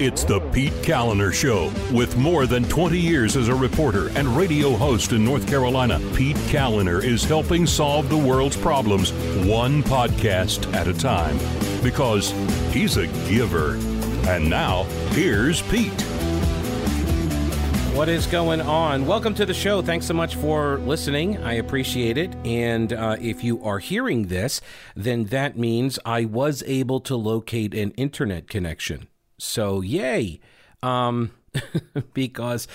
[0.00, 1.72] It's the Pete Kaliner Show.
[1.92, 6.36] With more than 20 years as a reporter and radio host in North Carolina, Pete
[6.52, 9.12] Kaliner is helping solve the world's problems
[9.44, 11.36] one podcast at a time
[11.82, 12.30] because
[12.72, 13.74] he's a giver.
[14.28, 16.00] And now, here's Pete.
[17.92, 19.04] What is going on?
[19.04, 19.82] Welcome to the show.
[19.82, 21.38] Thanks so much for listening.
[21.38, 22.36] I appreciate it.
[22.44, 24.60] And uh, if you are hearing this,
[24.94, 29.08] then that means I was able to locate an internet connection.
[29.38, 30.40] So, yay.
[30.82, 31.32] Um,
[32.14, 32.68] because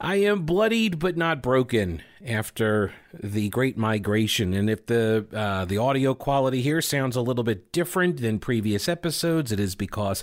[0.00, 4.54] I am bloodied but not broken after the great migration.
[4.54, 8.88] And if the uh, the audio quality here sounds a little bit different than previous
[8.88, 10.22] episodes, it is because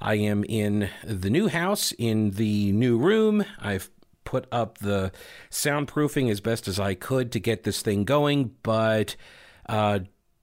[0.00, 3.44] I am in the new house in the new room.
[3.58, 3.90] I've
[4.24, 5.10] put up the
[5.50, 9.16] soundproofing as best as I could to get this thing going, but
[9.68, 10.00] uh,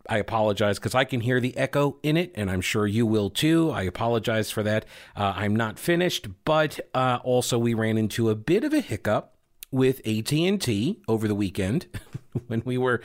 [0.10, 3.30] I apologize because I can hear the echo in it, and I'm sure you will
[3.30, 3.72] too.
[3.72, 4.86] I apologize for that.
[5.16, 9.36] Uh, I'm not finished, but uh, also we ran into a bit of a hiccup
[9.72, 11.88] with AT&T over the weekend
[12.48, 13.02] when we were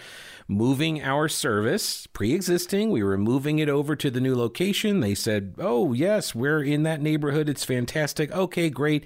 [0.46, 2.90] moving our service pre-existing.
[2.90, 5.00] We were moving it over to the new location.
[5.00, 7.48] They said oh yes we're in that neighborhood.
[7.48, 8.30] It's fantastic.
[8.32, 9.04] Okay great.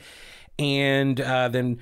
[0.58, 1.78] And uh, then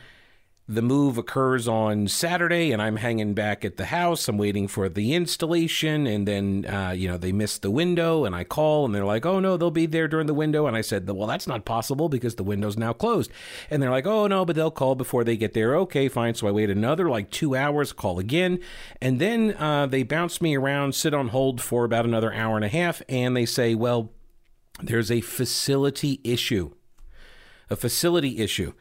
[0.69, 4.29] the move occurs on Saturday, and I'm hanging back at the house.
[4.29, 8.35] I'm waiting for the installation, and then uh, you know they missed the window, and
[8.35, 10.81] I call, and they're like, "Oh no, they'll be there during the window." And I
[10.81, 13.33] said, "Well, that's not possible because the window's now closed."
[13.71, 16.35] And they're like, "Oh no, but they'll call before they get there." Okay, fine.
[16.35, 18.61] So I wait another like two hours, call again,
[19.01, 22.65] and then uh, they bounce me around, sit on hold for about another hour and
[22.65, 24.13] a half, and they say, "Well,
[24.81, 26.73] there's a facility issue."
[27.69, 28.75] A facility issue.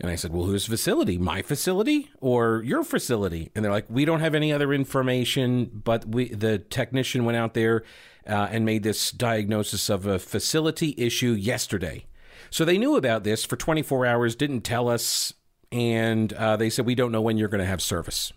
[0.00, 1.18] And I said, Well, whose facility?
[1.18, 3.50] My facility or your facility?
[3.54, 7.54] And they're like, We don't have any other information, but we, the technician went out
[7.54, 7.84] there
[8.26, 12.06] uh, and made this diagnosis of a facility issue yesterday.
[12.48, 15.34] So they knew about this for 24 hours, didn't tell us,
[15.70, 18.32] and uh, they said, We don't know when you're going to have service.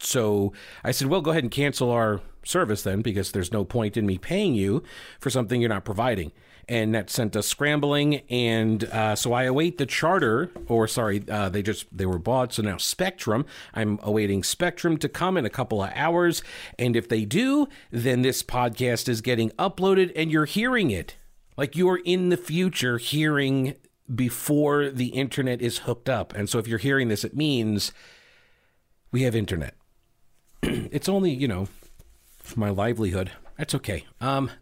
[0.00, 0.52] So
[0.82, 4.06] I said, Well, go ahead and cancel our service then, because there's no point in
[4.06, 4.82] me paying you
[5.20, 6.32] for something you're not providing
[6.68, 8.22] and that sent us scrambling.
[8.30, 12.52] And uh, so I await the charter, or sorry, uh, they just they were bought.
[12.52, 13.46] So now Spectrum.
[13.74, 16.42] I'm awaiting Spectrum to come in a couple of hours,
[16.78, 21.16] and if they do, then this podcast is getting uploaded, and you're hearing it
[21.56, 23.74] like you're in the future hearing
[24.12, 26.34] before the internet is hooked up.
[26.34, 27.92] And so if you're hearing this, it means
[29.10, 29.74] we have internet.
[30.62, 31.68] it's only you know
[32.56, 33.30] my livelihood.
[33.56, 34.04] That's okay.
[34.20, 34.50] Um.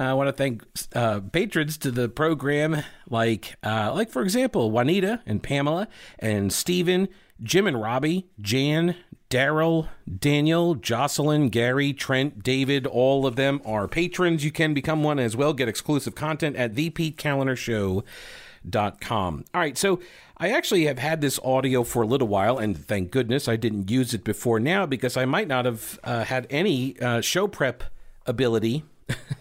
[0.00, 5.20] I want to thank uh, patrons to the program, like uh, like for example, Juanita
[5.26, 5.88] and Pamela
[6.18, 7.08] and Stephen,
[7.42, 8.96] Jim and Robbie, Jan,
[9.28, 9.88] Daryl,
[10.18, 12.86] Daniel, Jocelyn, Gary, Trent, David.
[12.86, 14.44] All of them are patrons.
[14.44, 15.52] You can become one as well.
[15.52, 19.44] Get exclusive content at thepetekalinershow.com.
[19.54, 20.00] All right, so
[20.36, 23.90] I actually have had this audio for a little while, and thank goodness I didn't
[23.90, 27.84] use it before now because I might not have uh, had any uh, show prep
[28.26, 28.84] ability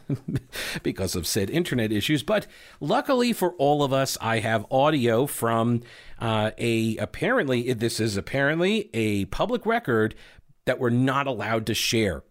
[0.84, 2.24] because of said internet issues.
[2.24, 2.48] But
[2.80, 5.82] luckily for all of us, I have audio from
[6.20, 10.16] uh, a apparently this is apparently a public record
[10.66, 12.24] that we're not allowed to share.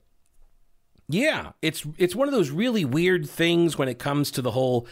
[1.08, 4.86] Yeah, it's it's one of those really weird things when it comes to the whole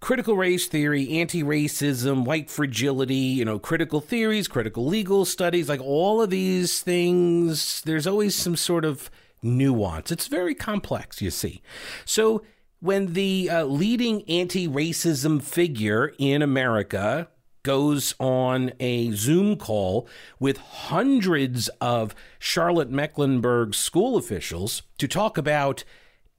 [0.00, 6.22] critical race theory, anti-racism, white fragility, you know, critical theories, critical legal studies, like all
[6.22, 9.10] of these things, there's always some sort of
[9.42, 10.10] nuance.
[10.10, 11.62] It's very complex, you see.
[12.04, 12.42] So
[12.80, 17.28] when the uh, leading anti racism figure in America
[17.62, 20.08] goes on a Zoom call
[20.38, 25.84] with hundreds of Charlotte Mecklenburg school officials to talk about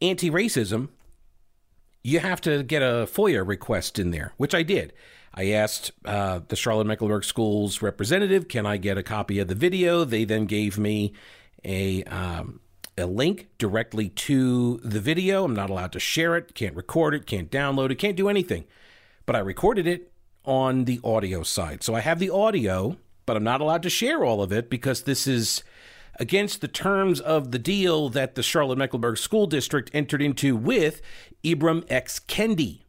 [0.01, 0.89] anti racism,
[2.03, 4.93] you have to get a FOIA request in there, which I did.
[5.33, 9.55] I asked uh, the Charlotte Mecklenburg Schools representative, can I get a copy of the
[9.55, 10.03] video?
[10.03, 11.13] They then gave me
[11.63, 12.59] a um,
[12.97, 15.43] a link directly to the video.
[15.43, 18.65] I'm not allowed to share it, can't record it, can't download it, can't do anything.
[19.25, 20.11] But I recorded it
[20.45, 21.83] on the audio side.
[21.83, 25.03] So I have the audio, but I'm not allowed to share all of it because
[25.03, 25.63] this is
[26.19, 31.01] against the terms of the deal that the Charlotte Mecklenburg School District entered into with
[31.43, 32.19] Ibram X.
[32.19, 32.81] Kendi.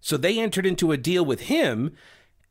[0.00, 1.94] So they entered into a deal with him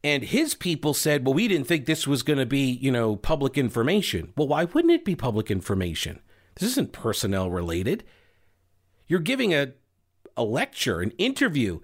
[0.03, 3.15] and his people said, well, we didn't think this was going to be, you know,
[3.15, 4.33] public information.
[4.36, 6.19] Well, why wouldn't it be public information?
[6.56, 8.03] This isn't personnel related.
[9.07, 9.74] You're giving a,
[10.36, 11.80] a lecture, an interview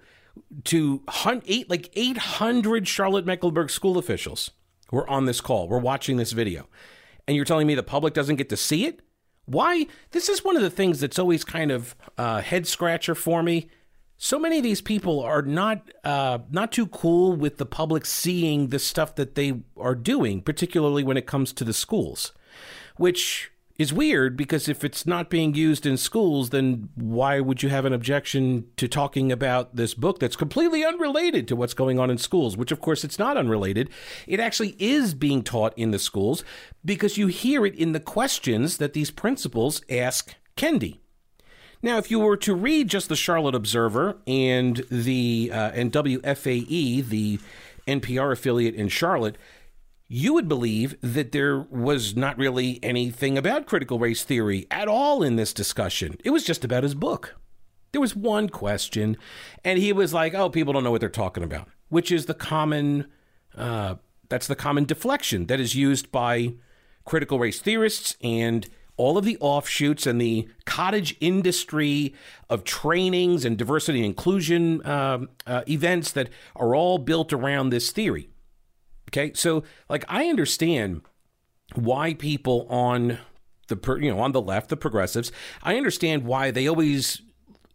[0.64, 1.02] to
[1.46, 4.50] eight, like 800 Charlotte Mecklenburg school officials
[4.88, 5.68] who are on this call.
[5.68, 6.68] We're watching this video.
[7.26, 9.00] And you're telling me the public doesn't get to see it?
[9.44, 9.86] Why?
[10.10, 13.68] This is one of the things that's always kind of a head scratcher for me.
[14.20, 18.68] So many of these people are not uh, not too cool with the public seeing
[18.68, 22.32] the stuff that they are doing, particularly when it comes to the schools,
[22.96, 27.68] which is weird because if it's not being used in schools, then why would you
[27.68, 32.10] have an objection to talking about this book that's completely unrelated to what's going on
[32.10, 32.56] in schools?
[32.56, 33.88] Which, of course, it's not unrelated.
[34.26, 36.42] It actually is being taught in the schools
[36.84, 40.98] because you hear it in the questions that these principals ask Kendi.
[41.82, 47.08] Now, if you were to read just the Charlotte Observer and the uh, and WFAE,
[47.08, 47.38] the
[47.86, 49.38] NPR affiliate in Charlotte,
[50.08, 55.22] you would believe that there was not really anything about critical race theory at all
[55.22, 56.16] in this discussion.
[56.24, 57.36] It was just about his book.
[57.92, 59.16] There was one question,
[59.64, 62.34] and he was like, "Oh, people don't know what they're talking about," which is the
[62.34, 63.06] common
[63.56, 63.96] uh,
[64.28, 66.54] that's the common deflection that is used by
[67.04, 72.14] critical race theorists and all of the offshoots and the cottage industry
[72.50, 77.90] of trainings and diversity and inclusion um, uh, events that are all built around this
[77.90, 78.28] theory.
[79.08, 81.00] Okay, so like I understand
[81.74, 83.18] why people on
[83.68, 87.22] the you know on the left, the progressives, I understand why they always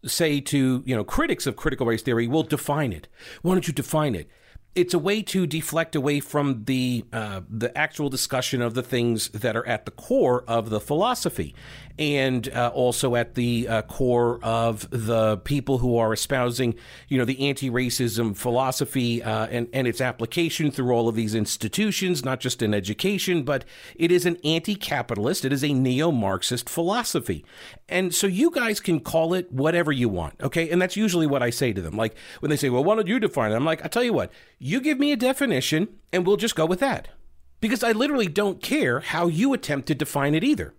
[0.04, 3.08] say to you know critics of critical race theory, "Well, define it.
[3.42, 4.28] Why don't you define it?"
[4.74, 9.28] It's a way to deflect away from the uh, the actual discussion of the things
[9.28, 11.54] that are at the core of the philosophy,
[11.96, 16.74] and uh, also at the uh, core of the people who are espousing,
[17.08, 22.24] you know, the anti-racism philosophy uh, and and its application through all of these institutions,
[22.24, 27.44] not just in education, but it is an anti-capitalist, it is a neo-Marxist philosophy,
[27.88, 30.68] and so you guys can call it whatever you want, okay?
[30.68, 31.96] And that's usually what I say to them.
[31.96, 34.12] Like when they say, "Well, why don't you define it?" I'm like, I tell you
[34.12, 34.32] what
[34.66, 37.08] you give me a definition, and we'll just go with that.
[37.60, 40.72] Because I literally don't care how you attempt to define it either.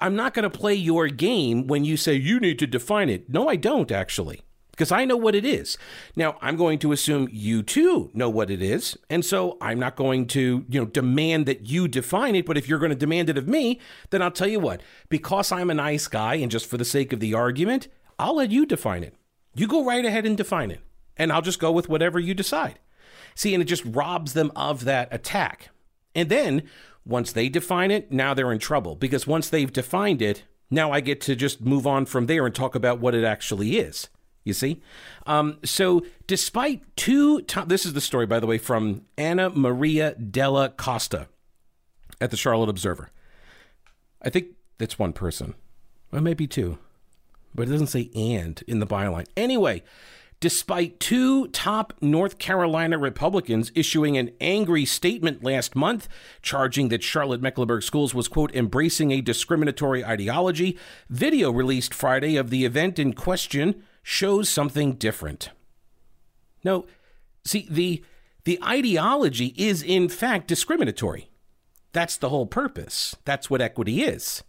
[0.00, 3.28] I'm not going to play your game when you say you need to define it.
[3.28, 4.40] No, I don't actually,
[4.70, 5.76] because I know what it is.
[6.16, 9.96] Now, I'm going to assume you too know what it is, and so I'm not
[9.96, 13.28] going to, you know, demand that you define it, but if you're going to demand
[13.28, 13.78] it of me,
[14.08, 17.12] then I'll tell you what, because I'm a nice guy and just for the sake
[17.12, 17.88] of the argument,
[18.18, 19.14] I'll let you define it.
[19.54, 20.80] You go right ahead and define it,
[21.18, 22.78] and I'll just go with whatever you decide.
[23.36, 25.68] See, and it just robs them of that attack.
[26.14, 26.62] And then
[27.04, 31.00] once they define it, now they're in trouble because once they've defined it, now I
[31.00, 34.08] get to just move on from there and talk about what it actually is.
[34.42, 34.80] You see?
[35.26, 40.68] Um, so, despite two, this is the story, by the way, from Anna Maria Della
[40.70, 41.26] Costa
[42.20, 43.10] at the Charlotte Observer.
[44.22, 44.48] I think
[44.78, 45.54] that's one person,
[46.12, 46.78] or maybe two,
[47.56, 49.26] but it doesn't say and in the byline.
[49.36, 49.82] Anyway,
[50.40, 56.08] despite two top North Carolina Republicans issuing an angry statement last month
[56.42, 60.78] charging that Charlotte Mecklenburg Schools was, quote, embracing a discriminatory ideology.
[61.08, 65.50] Video released Friday of the event in question shows something different.
[66.62, 66.86] No,
[67.44, 68.04] see, the,
[68.44, 71.30] the ideology is in fact discriminatory.
[71.92, 73.16] That's the whole purpose.
[73.24, 74.44] That's what equity is.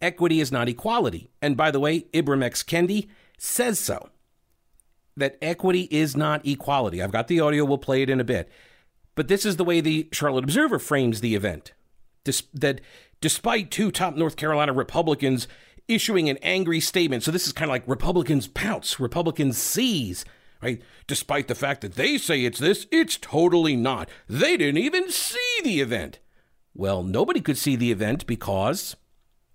[0.00, 1.28] Equity is not equality.
[1.42, 2.62] And by the way, Ibram X.
[2.62, 4.08] Kendi says so
[5.20, 7.00] that equity is not equality.
[7.02, 8.50] I've got the audio, we'll play it in a bit.
[9.14, 11.72] But this is the way the Charlotte Observer frames the event.
[12.24, 12.80] Dis- that
[13.20, 15.46] despite two top North Carolina Republicans
[15.88, 20.24] issuing an angry statement, so this is kind of like Republicans pounce, Republicans seize,
[20.62, 20.80] right?
[21.06, 24.08] Despite the fact that they say it's this, it's totally not.
[24.28, 26.18] They didn't even see the event.
[26.74, 28.96] Well, nobody could see the event because,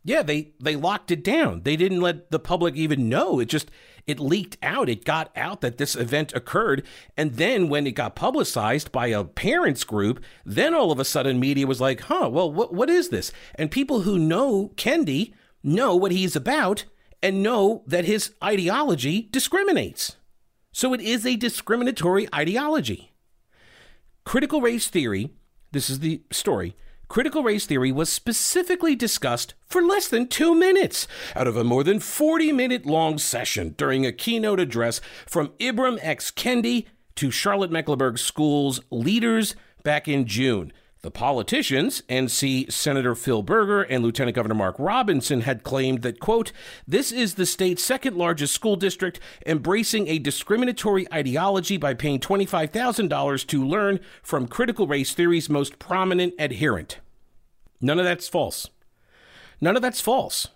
[0.05, 1.63] yeah, they, they locked it down.
[1.63, 3.39] They didn't let the public even know.
[3.39, 3.71] It just
[4.05, 4.88] it leaked out.
[4.88, 6.85] It got out that this event occurred.
[7.17, 11.39] And then when it got publicized by a parents group, then all of a sudden
[11.39, 13.31] media was like, huh, well, what, what is this?
[13.55, 15.33] And people who know Kendi
[15.63, 16.85] know what he's about
[17.24, 20.17] and know that his ideology discriminates.
[20.71, 23.12] So it is a discriminatory ideology.
[24.24, 25.31] Critical race theory,
[25.71, 26.75] this is the story,
[27.07, 31.83] critical race theory was specifically discussed for less than two minutes out of a more
[31.83, 36.31] than 40 minute long session during a keynote address from Ibram X.
[36.31, 36.85] Kendi
[37.15, 40.74] to Charlotte Mecklenburg Schools leaders back in June.
[41.05, 46.51] The politicians, NC Senator Phil Berger and Lieutenant Governor Mark Robinson, had claimed that, quote,
[46.88, 53.45] this is the state's second largest school district embracing a discriminatory ideology by paying $25,000
[53.45, 56.97] to learn from critical race theory's most prominent adherent.
[57.79, 58.71] None of that's false.
[59.62, 60.47] None of that's false.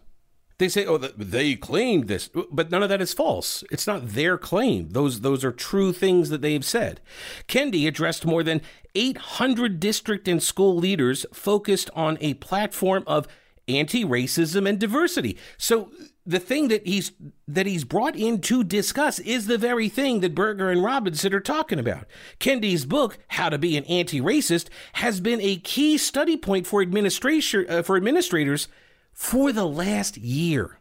[0.60, 3.64] They say, oh, they claimed this, but none of that is false.
[3.72, 4.90] It's not their claim.
[4.90, 7.00] Those, those are true things that they've said.
[7.48, 8.62] Kendi addressed more than
[9.00, 13.28] 800 district and school leaders focused on a platform of
[13.70, 15.38] anti racism and diversity.
[15.58, 15.92] So
[16.26, 17.14] the thing that he's
[17.48, 21.40] that he's brought in to discuss is the very thing that Berger and Robinson are
[21.40, 22.06] talking about.
[22.40, 27.66] Kendi's book, How to Be an Anti-Racist, has been a key study point for administration
[27.70, 28.68] uh, for administrators
[29.14, 30.80] for the last year.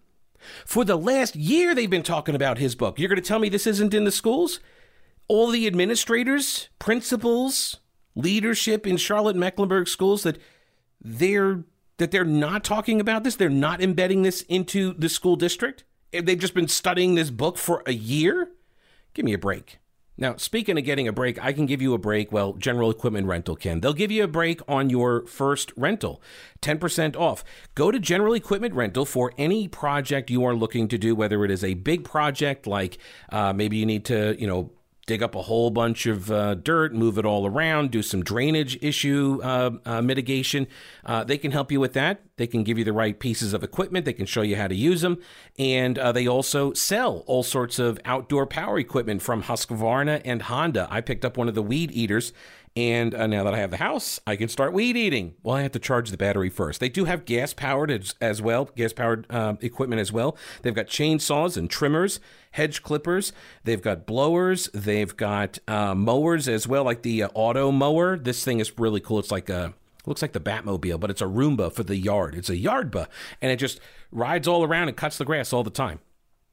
[0.65, 2.99] For the last year, they've been talking about his book.
[2.99, 4.61] You're going to tell me this isn't in the schools?
[5.29, 7.81] All the administrators, principals,
[8.19, 10.39] leadership in Charlotte Mecklenburg schools that
[11.01, 11.65] they're
[11.99, 13.37] that they're not talking about this?
[13.37, 15.85] They're not embedding this into the school district?
[16.13, 18.51] They've just been studying this book for a year?
[19.15, 19.79] Give me a break.
[20.21, 22.33] Now, speaking of getting a break, I can give you a break.
[22.33, 23.81] Well, General Equipment Rental can.
[23.81, 26.21] They'll give you a break on your first rental,
[26.61, 27.45] 10% off.
[27.77, 31.53] Go to General Equipment Rental for any project you are looking to do, whether it
[31.53, 32.99] is a big project like
[33.31, 34.73] uh, maybe you need to, you know,
[35.09, 38.79] dig up a whole bunch of uh, dirt, move it all around, do some drainage
[38.83, 40.69] issue uh, uh, mitigation.
[41.05, 42.21] Uh, they can help you with that.
[42.37, 44.05] They can give you the right pieces of equipment.
[44.05, 45.19] They can show you how to use them.
[45.59, 50.87] And uh, they also sell all sorts of outdoor power equipment from Husqvarna and Honda.
[50.91, 52.33] I picked up one of the weed eaters
[52.77, 55.35] and uh, now that I have the house, I can start weed eating.
[55.43, 56.81] Well, I have to charge the battery first.
[56.81, 60.37] They do have gas powered as, as, well, gas powered uh, equipment as well.
[60.63, 62.21] They've got chainsaws and trimmers,
[62.53, 63.33] hedge clippers.
[63.65, 64.71] They've got blowers.
[64.73, 68.17] They've got uh, mowers as well, like the uh, auto mower.
[68.17, 69.19] This thing is really cool.
[69.19, 69.75] It's like a
[70.07, 72.35] looks like the Batmobile, but it's a Roomba for the yard.
[72.35, 73.09] It's a yardba,
[73.43, 73.79] and it just
[74.11, 76.01] rides all around and cuts the grass all the time.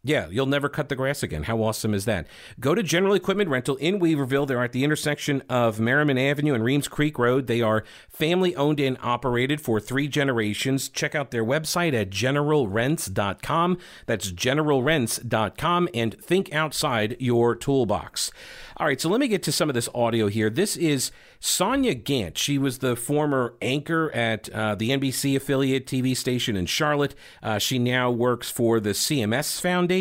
[0.06, 1.44] Yeah, you'll never cut the grass again.
[1.44, 2.28] How awesome is that?
[2.60, 4.46] Go to General Equipment Rental in Weaverville.
[4.46, 7.48] They're at the intersection of Merrimon Avenue and Reems Creek Road.
[7.48, 10.90] They are family owned and operated for three generations.
[10.90, 13.80] Check out their website at generalrents.com.
[14.06, 18.30] That's generalrents.com and think outside your toolbox.
[18.78, 20.50] All right, so let me get to some of this audio here.
[20.50, 22.38] This is Sonja Gantt.
[22.38, 27.16] She was the former anchor at uh, the NBC affiliate TV station in Charlotte.
[27.42, 29.95] Uh, she now works for the CMS Foundation,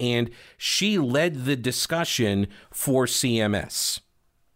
[0.00, 4.00] and she led the discussion for CMS.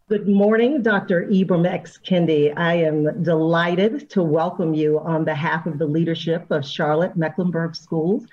[0.09, 1.25] Good morning, Dr.
[1.27, 1.97] Ibram X.
[1.97, 2.53] Kendi.
[2.57, 8.25] I am delighted to welcome you on behalf of the leadership of Charlotte Mecklenburg Schools,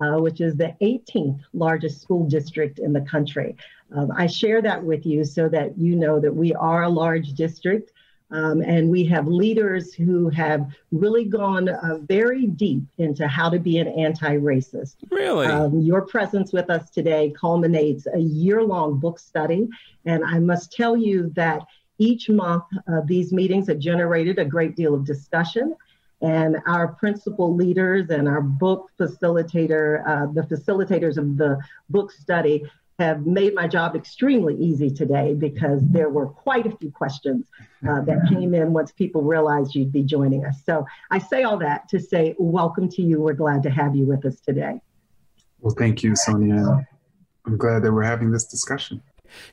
[0.00, 3.54] uh, which is the 18th largest school district in the country.
[3.94, 7.34] Um, I share that with you so that you know that we are a large
[7.34, 7.92] district
[8.30, 13.58] um, and we have leaders who have really gone uh, very deep into how to
[13.58, 14.96] be an anti racist.
[15.10, 15.46] Really?
[15.46, 19.68] Um, your presence with us today culminates a year long book study.
[20.04, 21.62] And I must tell you that
[21.98, 25.76] each month uh, these meetings have generated a great deal of discussion.
[26.20, 32.64] And our principal leaders and our book facilitator, uh, the facilitators of the book study,
[32.98, 37.46] have made my job extremely easy today because there were quite a few questions
[37.88, 40.62] uh, that came in once people realized you'd be joining us.
[40.64, 43.20] So I say all that to say welcome to you.
[43.20, 44.80] We're glad to have you with us today.
[45.60, 46.86] Well, thank you, Sonja.
[47.46, 49.02] I'm glad that we're having this discussion.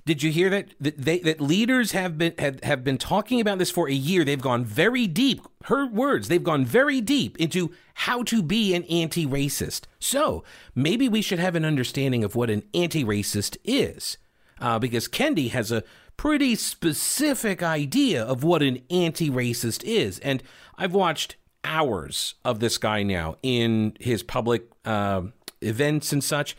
[0.06, 0.70] Did you hear that?
[0.80, 4.24] That, they, that leaders have been have, have been talking about this for a year.
[4.24, 5.42] They've gone very deep.
[5.66, 6.28] Her words.
[6.28, 9.84] They've gone very deep into how to be an anti-racist.
[10.00, 10.44] So
[10.76, 14.18] maybe we should have an understanding of what an anti-racist is,
[14.60, 15.84] uh, because Kendi has a
[16.18, 20.44] pretty specific idea of what an anti-racist is, and
[20.78, 25.22] I've watched hours of this guy now in his public uh,
[25.62, 26.58] events and such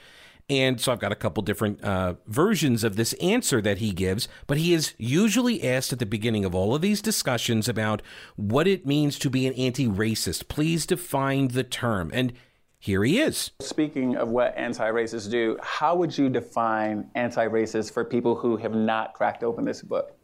[0.50, 4.28] and so I've got a couple different uh, versions of this answer that he gives,
[4.46, 8.02] but he is usually asked at the beginning of all of these discussions about
[8.36, 10.48] what it means to be an anti racist.
[10.48, 12.10] Please define the term.
[12.12, 12.34] And
[12.78, 13.52] here he is.
[13.62, 18.58] Speaking of what anti racists do, how would you define anti racist for people who
[18.58, 20.14] have not cracked open this book?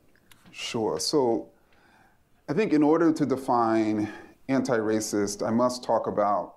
[0.51, 0.99] Sure.
[1.01, 1.49] So
[2.51, 4.13] I think in order to define
[4.51, 6.57] anti racist, I must talk about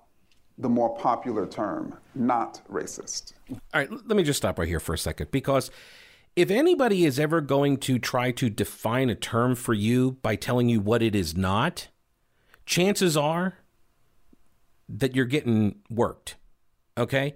[0.58, 3.32] the more popular term, not racist.
[3.50, 5.70] All right, let me just stop right here for a second because
[6.36, 10.68] if anybody is ever going to try to define a term for you by telling
[10.68, 11.88] you what it is not,
[12.66, 13.58] chances are
[14.88, 16.36] that you're getting worked.
[16.96, 17.34] Okay?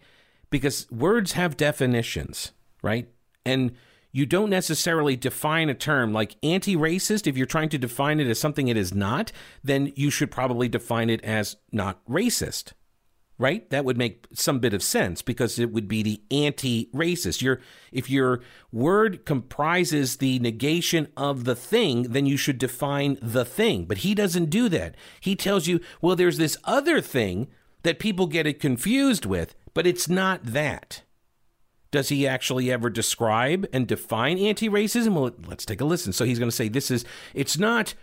[0.51, 3.09] Because words have definitions, right?
[3.45, 3.73] And
[4.13, 7.27] you don't necessarily define a term like anti racist.
[7.27, 9.33] If you're trying to define it as something it is not,
[9.63, 12.73] then you should probably define it as not racist
[13.39, 13.69] right?
[13.71, 17.41] That would make some bit of sense because it would be the anti-racist.
[17.41, 17.61] Your
[17.93, 18.41] if your
[18.73, 23.85] word comprises the negation of the thing, then you should define the thing.
[23.85, 24.97] But he doesn't do that.
[25.21, 27.49] He tells you, well, there's this other thing
[27.85, 31.03] that people get it confused with, but it's not that.
[31.91, 35.15] Does he actually ever describe and define anti-racism?
[35.15, 36.13] Well, let's take a listen.
[36.13, 37.05] So he's going to say this is
[37.35, 37.95] it's not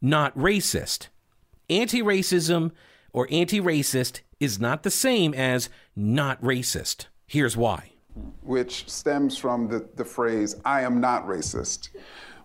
[0.00, 1.08] not racist.
[1.68, 2.70] Anti-racism
[3.14, 7.06] or anti racist is not the same as not racist.
[7.26, 7.92] Here's why.
[8.42, 11.88] Which stems from the, the phrase, I am not racist,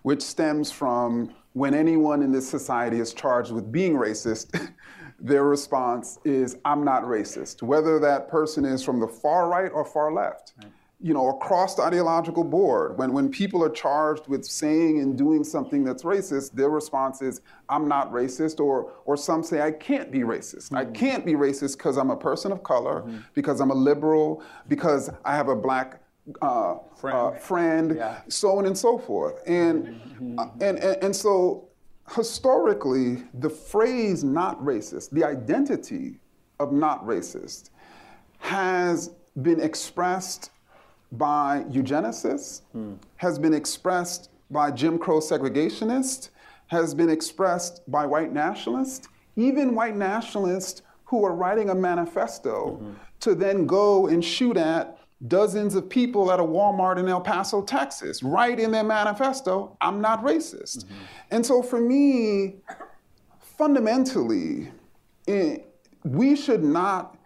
[0.02, 4.70] which stems from when anyone in this society is charged with being racist,
[5.20, 9.84] their response is, I'm not racist, whether that person is from the far right or
[9.84, 10.54] far left.
[10.62, 15.16] Right you know, across the ideological board, when, when people are charged with saying and
[15.16, 17.40] doing something that's racist, their response is,
[17.70, 20.70] I'm not racist, or, or some say, I can't be racist.
[20.70, 20.76] Mm-hmm.
[20.76, 23.18] I can't be racist because I'm a person of color, mm-hmm.
[23.32, 26.02] because I'm a liberal, because I have a black
[26.42, 28.20] uh, friend, uh, friend yeah.
[28.28, 29.40] so on and so forth.
[29.46, 30.38] And, mm-hmm.
[30.38, 31.68] uh, and, and, and so
[32.14, 36.20] historically, the phrase not racist, the identity
[36.58, 37.70] of not racist,
[38.38, 40.50] has been expressed
[41.12, 42.94] by eugenicists, hmm.
[43.16, 46.30] has been expressed by Jim Crow segregationists,
[46.68, 52.92] has been expressed by white nationalists, even white nationalists who are writing a manifesto mm-hmm.
[53.18, 57.62] to then go and shoot at dozens of people at a Walmart in El Paso,
[57.62, 60.84] Texas, write in their manifesto, I'm not racist.
[60.84, 60.94] Mm-hmm.
[61.32, 62.56] And so for me,
[63.40, 64.70] fundamentally,
[65.26, 65.66] it,
[66.04, 67.18] we should not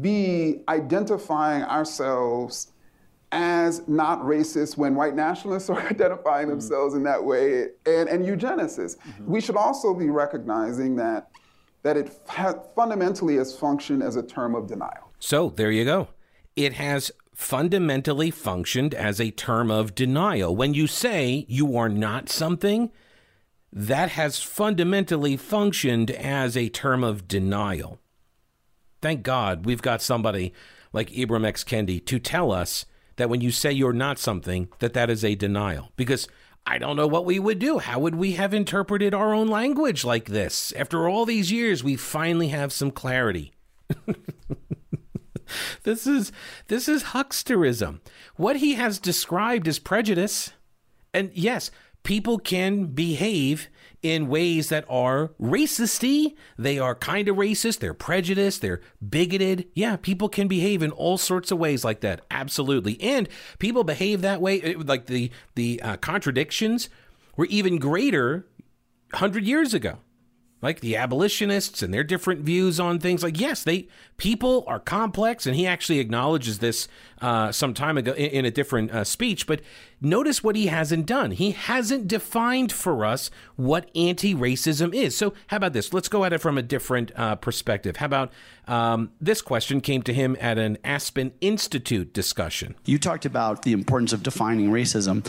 [0.00, 2.72] be identifying ourselves
[3.32, 6.50] as not racist when white nationalists are identifying mm-hmm.
[6.50, 8.96] themselves in that way and, and eugenicists.
[8.98, 9.30] Mm-hmm.
[9.30, 11.30] We should also be recognizing that,
[11.82, 12.08] that it
[12.74, 15.10] fundamentally has functioned as a term of denial.
[15.18, 16.08] So there you go.
[16.54, 20.56] It has fundamentally functioned as a term of denial.
[20.56, 22.90] When you say you are not something,
[23.72, 27.98] that has fundamentally functioned as a term of denial.
[29.02, 30.54] Thank God we've got somebody
[30.94, 31.62] like Ibram X.
[31.62, 35.34] Kendi to tell us that when you say you're not something, that that is a
[35.34, 35.92] denial.
[35.96, 36.28] Because
[36.66, 37.78] I don't know what we would do.
[37.78, 40.72] How would we have interpreted our own language like this?
[40.72, 43.52] After all these years, we finally have some clarity.
[45.84, 46.32] this is
[46.66, 48.00] this is hucksterism.
[48.34, 50.52] What he has described as prejudice.
[51.14, 51.70] And yes,
[52.02, 53.68] people can behave
[54.12, 56.34] in ways that are racisty.
[56.58, 57.80] They are kind of racist.
[57.80, 58.62] They're prejudiced.
[58.62, 59.66] They're bigoted.
[59.74, 62.24] Yeah, people can behave in all sorts of ways like that.
[62.30, 63.00] Absolutely.
[63.00, 64.74] And people behave that way.
[64.74, 66.88] Like the the uh, contradictions
[67.36, 68.46] were even greater
[69.12, 69.98] hundred years ago
[70.66, 73.22] like the abolitionists and their different views on things.
[73.22, 76.88] Like, yes, they people are complex, and he actually acknowledges this
[77.22, 79.46] uh, some time ago in, in a different uh, speech.
[79.46, 79.60] But
[80.00, 81.30] notice what he hasn't done.
[81.30, 85.16] He hasn't defined for us what anti-racism is.
[85.16, 85.92] So, how about this?
[85.92, 87.98] Let's go at it from a different uh, perspective.
[87.98, 88.32] How about
[88.66, 92.74] um, this question came to him at an Aspen Institute discussion?
[92.84, 95.24] You talked about the importance of defining racism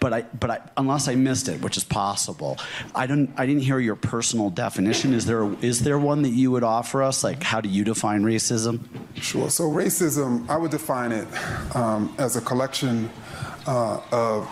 [0.00, 2.58] but I, but I, unless I missed it, which is possible,
[2.94, 5.14] I didn't, I didn't hear your personal definition.
[5.14, 7.24] Is there, is there one that you would offer us?
[7.24, 8.80] Like, how do you define racism?
[9.14, 9.50] Sure.
[9.50, 11.26] So racism, I would define it
[11.74, 13.10] um, as a collection
[13.66, 14.48] uh, of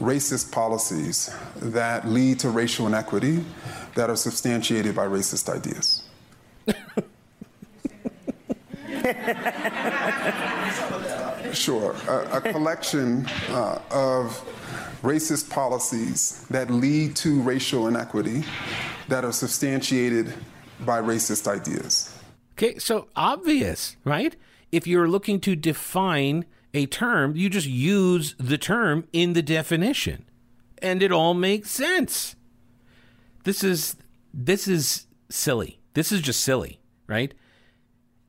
[0.00, 3.44] racist policies that lead to racial inequity
[3.94, 6.02] that are substantiated by racist ideas.
[11.52, 11.94] sure.
[12.08, 14.30] A, a collection uh, of
[15.02, 18.44] racist policies that lead to racial inequity
[19.08, 20.32] that are substantiated
[20.80, 22.16] by racist ideas.
[22.52, 24.36] Okay, so obvious, right?
[24.70, 30.24] If you're looking to define a term, you just use the term in the definition.
[30.80, 32.36] And it all makes sense.
[33.44, 33.96] This is
[34.32, 35.80] this is silly.
[35.94, 37.34] This is just silly, right?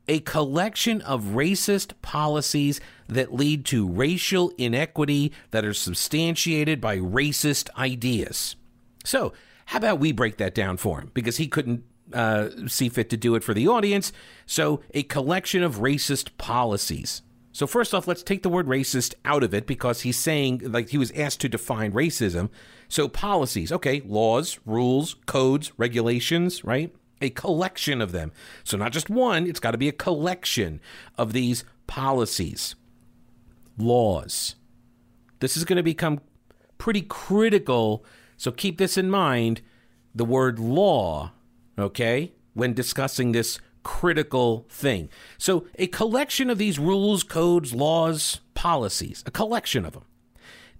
[0.08, 7.68] A collection of racist policies that lead to racial inequity that are substantiated by racist
[7.76, 8.56] ideas.
[9.04, 9.32] So,
[9.66, 11.10] how about we break that down for him?
[11.14, 14.12] Because he couldn't uh, see fit to do it for the audience.
[14.46, 17.22] So, a collection of racist policies.
[17.52, 20.88] So, first off, let's take the word racist out of it because he's saying, like,
[20.90, 22.50] he was asked to define racism.
[22.88, 26.94] So, policies, okay, laws, rules, codes, regulations, right?
[27.20, 28.32] A collection of them.
[28.64, 30.80] So, not just one, it's got to be a collection
[31.16, 32.74] of these policies,
[33.78, 34.56] laws.
[35.40, 36.20] This is going to become
[36.78, 38.04] pretty critical.
[38.36, 39.62] So, keep this in mind
[40.14, 41.32] the word law,
[41.78, 45.08] okay, when discussing this critical thing.
[45.38, 50.04] So, a collection of these rules, codes, laws, policies, a collection of them.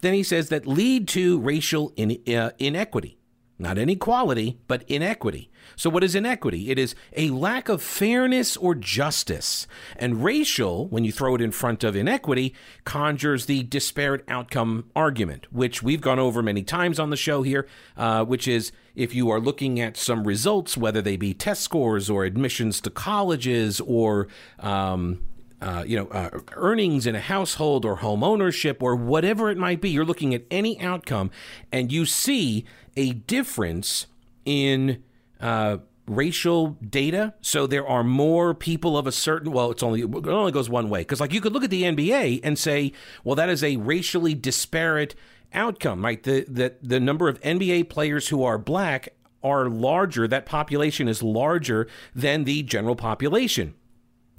[0.01, 3.19] Then he says that lead to racial in, uh, inequity.
[3.59, 5.49] Not inequality, but inequity.
[5.77, 6.71] So, what is inequity?
[6.71, 9.69] It is a lack of fairness or justice.
[9.97, 12.53] And racial, when you throw it in front of inequity,
[12.85, 17.67] conjures the disparate outcome argument, which we've gone over many times on the show here,
[17.97, 22.11] uh, which is if you are looking at some results, whether they be test scores
[22.11, 24.27] or admissions to colleges or
[24.59, 25.21] um,
[25.65, 29.81] uh, you know, uh, earnings in a household or home ownership or whatever it might
[29.81, 29.89] be.
[29.89, 31.31] You're looking at any outcome
[31.73, 34.07] and you see a difference
[34.45, 35.03] in
[35.41, 37.35] uh, racial data.
[37.41, 40.89] So there are more people of a certain, well, it's only, it only goes one
[40.89, 41.01] way.
[41.01, 44.35] Because, like, you could look at the NBA and say, well, that is a racially
[44.35, 45.15] disparate
[45.53, 46.23] outcome, right?
[46.23, 49.11] The, the, the number of NBA players who are black
[49.43, 53.75] are larger, that population is larger than the general population.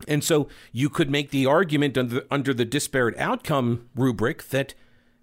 [0.07, 4.73] And so you could make the argument under, under the disparate outcome rubric that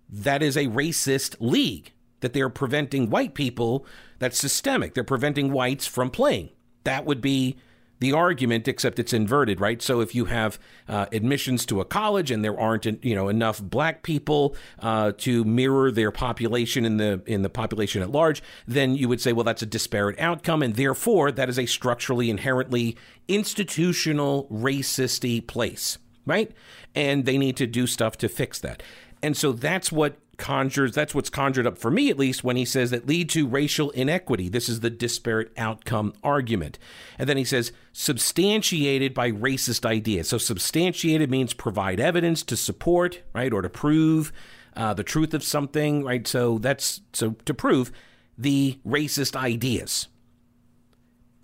[0.08, 1.92] that is a racist league,
[2.22, 3.86] that they're preventing white people,
[4.18, 4.94] that's systemic.
[4.94, 6.50] They're preventing whites from playing.
[6.84, 7.58] That would be
[8.02, 9.80] the argument, except it's inverted, right?
[9.80, 10.58] So if you have
[10.88, 15.44] uh, admissions to a college and there aren't, you know, enough black people uh, to
[15.44, 19.44] mirror their population in the in the population at large, then you would say, well,
[19.44, 22.96] that's a disparate outcome, and therefore that is a structurally inherently
[23.28, 26.50] institutional racisty place, right?
[26.96, 28.82] And they need to do stuff to fix that.
[29.22, 32.64] And so that's what conjures that's what's conjured up for me at least when he
[32.64, 34.48] says that lead to racial inequity.
[34.48, 36.80] This is the disparate outcome argument.
[37.16, 40.28] And then he says substantiated by racist ideas.
[40.28, 44.32] So substantiated means provide evidence to support right or to prove
[44.74, 46.26] uh, the truth of something right?
[46.26, 47.92] So that's so to prove
[48.36, 50.08] the racist ideas.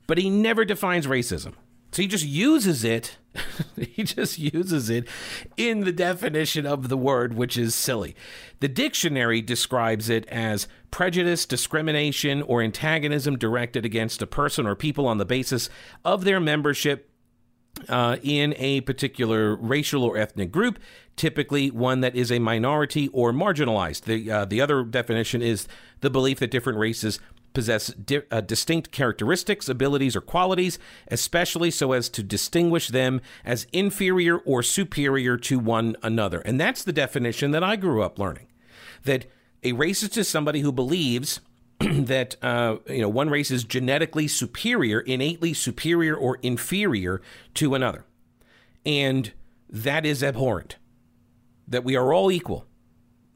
[0.08, 1.54] But he never defines racism.
[1.92, 3.16] So he just uses it.
[3.76, 5.06] he just uses it
[5.56, 8.14] in the definition of the word, which is silly.
[8.60, 15.06] The dictionary describes it as prejudice, discrimination, or antagonism directed against a person or people
[15.06, 15.68] on the basis
[16.04, 17.10] of their membership
[17.88, 20.78] uh, in a particular racial or ethnic group,
[21.16, 24.02] typically one that is a minority or marginalized.
[24.02, 25.68] The uh, the other definition is
[26.00, 27.20] the belief that different races
[27.58, 33.66] possess di- uh, distinct characteristics, abilities, or qualities, especially so as to distinguish them as
[33.72, 36.38] inferior or superior to one another.
[36.42, 38.46] And that's the definition that I grew up learning.
[39.02, 39.26] That
[39.64, 41.40] a racist is somebody who believes
[41.80, 47.20] that uh, you know one race is genetically superior, innately superior or inferior
[47.54, 48.04] to another,
[48.86, 49.32] and
[49.68, 50.76] that is abhorrent.
[51.66, 52.67] That we are all equal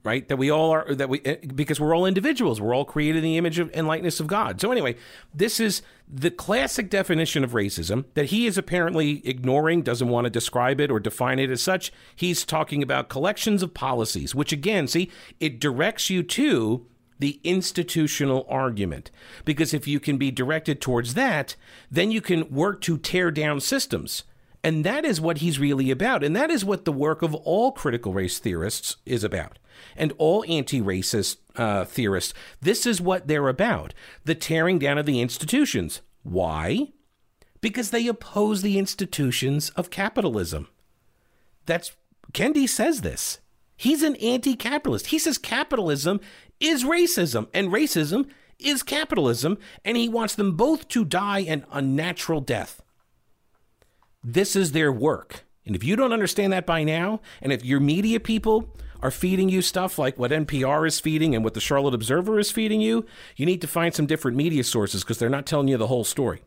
[0.05, 0.27] right?
[0.29, 3.25] That we all are, that we, eh, because we're all individuals, we're all created in
[3.25, 4.61] the image of, and likeness of God.
[4.61, 4.97] So, anyway,
[5.35, 10.31] this is the classic definition of racism that he is apparently ignoring, doesn't want to
[10.31, 11.93] describe it or define it as such.
[12.15, 15.11] He's talking about collections of policies, which again, see,
[15.41, 16.87] it directs you to
[17.19, 19.13] the institutional argument.
[19.45, 21.55] Because if you can be directed towards that,
[21.91, 24.25] then you can work to tear down systems.
[24.65, 26.25] And that is what he's really about.
[26.25, 29.59] And that is what the work of all critical race theorists is about
[29.97, 32.35] and all anti racist uh, theorists.
[32.61, 36.01] This is what they're about the tearing down of the institutions.
[36.23, 36.93] Why?
[37.61, 40.69] Because they oppose the institutions of capitalism.
[41.67, 41.93] That's
[42.33, 43.41] Kendi says this.
[43.77, 45.07] He's an anti capitalist.
[45.07, 46.21] He says capitalism
[46.61, 52.41] is racism and racism is capitalism, and he wants them both to die an unnatural
[52.41, 52.83] death.
[54.23, 55.45] This is their work.
[55.67, 59.49] And if you don't understand that by now, and if your media people are feeding
[59.49, 63.05] you stuff like what NPR is feeding and what the Charlotte Observer is feeding you,
[63.37, 66.05] you need to find some different media sources because they're not telling you the whole
[66.05, 66.43] story.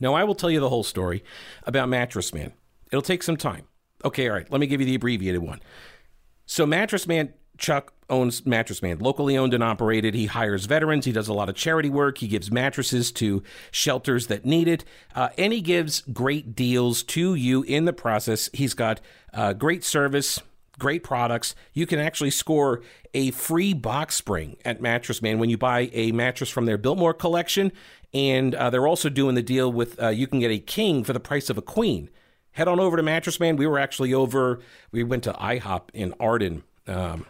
[0.00, 1.24] Now, I will tell you the whole story
[1.64, 2.52] about Mattress Man.
[2.92, 3.66] It'll take some time.
[4.04, 5.60] Okay, all right, let me give you the abbreviated one.
[6.46, 10.14] So, Mattress Man, Chuck owns Mattress Man, locally owned and operated.
[10.14, 11.04] He hires veterans.
[11.04, 12.18] He does a lot of charity work.
[12.18, 14.84] He gives mattresses to shelters that need it.
[15.14, 18.48] Uh, and he gives great deals to you in the process.
[18.52, 19.00] He's got
[19.34, 20.40] uh, great service
[20.78, 21.54] great products.
[21.72, 22.82] You can actually score
[23.14, 27.14] a free box spring at Mattress Man when you buy a mattress from their Biltmore
[27.14, 27.72] collection.
[28.14, 31.12] And uh, they're also doing the deal with uh, you can get a king for
[31.12, 32.10] the price of a queen.
[32.52, 33.56] Head on over to Mattress Man.
[33.56, 34.60] We were actually over,
[34.90, 37.26] we went to IHOP in Arden um,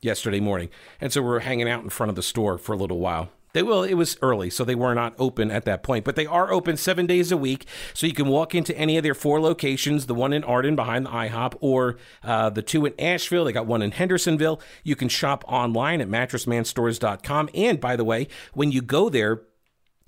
[0.00, 0.70] yesterday morning.
[1.00, 3.30] And so we're hanging out in front of the store for a little while.
[3.62, 3.90] They.
[3.90, 6.76] It was early, so they were not open at that point, but they are open
[6.76, 7.66] seven days a week.
[7.94, 11.06] So you can walk into any of their four locations: the one in Arden behind
[11.06, 13.44] the IHOP, or uh, the two in Asheville.
[13.44, 14.60] They got one in Hendersonville.
[14.84, 17.50] You can shop online at mattressmanstores.com.
[17.54, 19.42] And by the way, when you go there,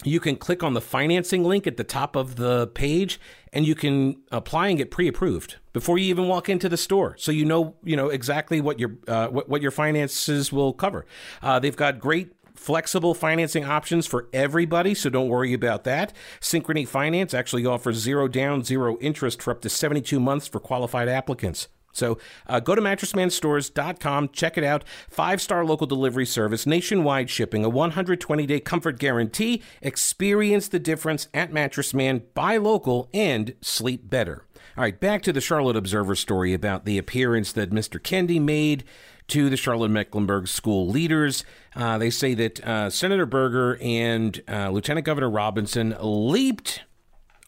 [0.04, 3.20] you can click on the financing link at the top of the page
[3.52, 7.30] and you can apply and get pre-approved before you even walk into the store so
[7.30, 11.04] you know you know exactly what your uh, what, what your finances will cover
[11.42, 16.12] uh, they've got great flexible financing options for everybody, so don't worry about that.
[16.40, 21.08] Synchrony Finance actually offers zero down, zero interest for up to 72 months for qualified
[21.08, 21.68] applicants.
[21.92, 24.84] So uh, go to mattressmanstores.com, check it out.
[25.08, 29.62] Five star local delivery service, nationwide shipping, a 120 day comfort guarantee.
[29.80, 32.22] Experience the difference at Mattress Man.
[32.34, 34.44] Buy local and sleep better.
[34.76, 38.00] All right, back to the Charlotte Observer story about the appearance that Mr.
[38.00, 38.84] Kendi made
[39.30, 41.44] to the Charlotte Mecklenburg school leaders.
[41.74, 46.82] Uh, they say that uh, Senator Berger and uh, Lieutenant Governor Robinson leaped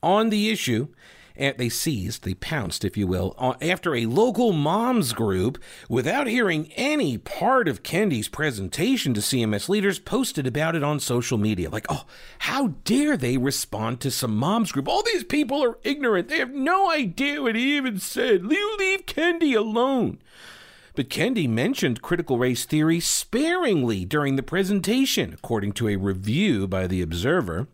[0.03, 0.89] on the issue
[1.37, 6.71] and they seized, they pounced, if you will, after a local moms group, without hearing
[6.77, 11.71] any part of Kendi's presentation to CMS leaders, posted about it on social media.
[11.71, 12.05] Like, oh,
[12.41, 14.89] how dare they respond to some moms group?
[14.89, 16.29] All these people are ignorant.
[16.29, 18.43] They have no idea what he even said.
[18.43, 20.19] You leave Kendi alone.
[20.95, 26.87] But Kendi mentioned critical race theory sparingly during the presentation, according to a review by
[26.87, 27.67] The Observer.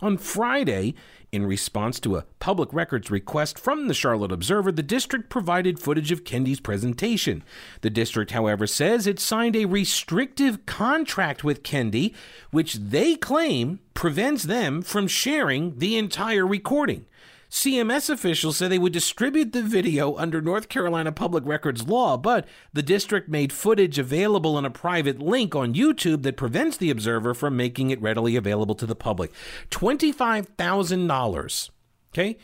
[0.00, 0.94] On Friday,
[1.32, 6.12] in response to a public records request from the Charlotte Observer, the district provided footage
[6.12, 7.42] of Kendi's presentation.
[7.80, 12.14] The district, however, says it signed a restrictive contract with Kendi,
[12.50, 17.06] which they claim prevents them from sharing the entire recording.
[17.52, 22.48] CMS officials said they would distribute the video under North Carolina public records law, but
[22.72, 27.34] the district made footage available in a private link on YouTube that prevents the observer
[27.34, 29.30] from making it readily available to the public.
[29.70, 31.70] $25,000,
[32.14, 32.38] okay,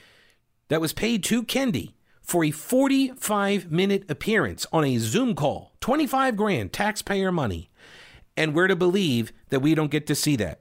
[0.68, 5.72] that was paid to Kendi for a 45 minute appearance on a Zoom call.
[5.80, 7.70] 25 grand, taxpayer money.
[8.36, 10.60] And we're to believe that we don't get to see that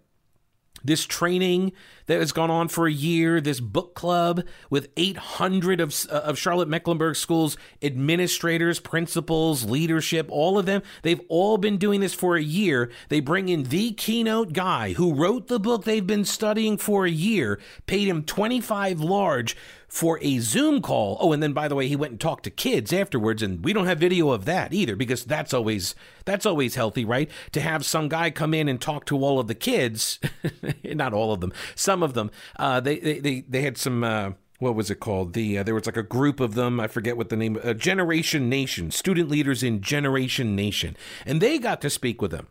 [0.83, 1.71] this training
[2.07, 6.37] that has gone on for a year, this book club with 800 of, uh, of
[6.37, 12.35] Charlotte Mecklenburg schools, administrators, principals, leadership, all of them, they've all been doing this for
[12.35, 12.89] a year.
[13.09, 17.11] They bring in the keynote guy who wrote the book they've been studying for a
[17.11, 19.55] year, paid him 25 large
[19.87, 21.17] for a Zoom call.
[21.19, 23.73] Oh, and then by the way, he went and talked to kids afterwards, and we
[23.73, 27.31] don't have video of that either because that's always that's always healthy, right?
[27.53, 30.19] To have some guy come in and talk to all of the kids,
[30.83, 32.31] not all of them, some of them.
[32.57, 34.03] Uh, they, they they they had some.
[34.03, 35.33] Uh, what was it called?
[35.33, 36.79] The uh, there was like a group of them.
[36.79, 37.59] I forget what the name.
[37.63, 42.47] Uh, Generation Nation, student leaders in Generation Nation, and they got to speak with them.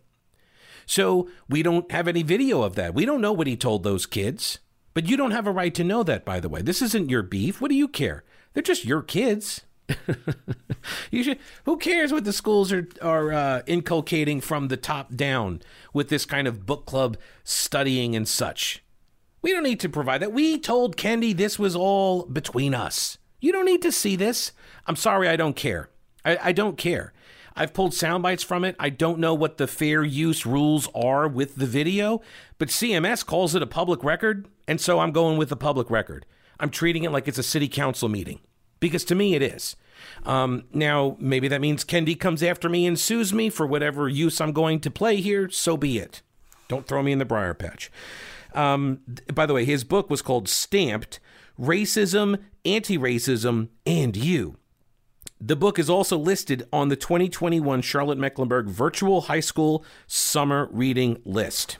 [0.86, 2.94] So we don't have any video of that.
[2.94, 4.60] We don't know what he told those kids.
[4.96, 6.62] But you don't have a right to know that, by the way.
[6.62, 7.60] This isn't your beef.
[7.60, 8.24] What do you care?
[8.54, 9.60] They're just your kids.
[11.10, 11.38] you should.
[11.64, 15.60] Who cares what the schools are are uh, inculcating from the top down
[15.92, 18.82] with this kind of book club studying and such?
[19.46, 20.32] We don't need to provide that.
[20.32, 23.16] We told Kendi this was all between us.
[23.40, 24.50] You don't need to see this.
[24.88, 25.88] I'm sorry, I don't care.
[26.24, 27.12] I, I don't care.
[27.54, 28.74] I've pulled sound bites from it.
[28.80, 32.22] I don't know what the fair use rules are with the video,
[32.58, 36.26] but CMS calls it a public record, and so I'm going with the public record.
[36.58, 38.40] I'm treating it like it's a city council meeting
[38.80, 39.76] because to me it is.
[40.24, 44.40] Um, now, maybe that means Kendi comes after me and sues me for whatever use
[44.40, 45.48] I'm going to play here.
[45.50, 46.22] So be it.
[46.66, 47.92] Don't throw me in the briar patch.
[48.56, 49.00] Um,
[49.32, 51.20] by the way, his book was called Stamped
[51.60, 54.56] Racism, Anti Racism, and You.
[55.38, 61.20] The book is also listed on the 2021 Charlotte Mecklenburg Virtual High School Summer Reading
[61.26, 61.76] List.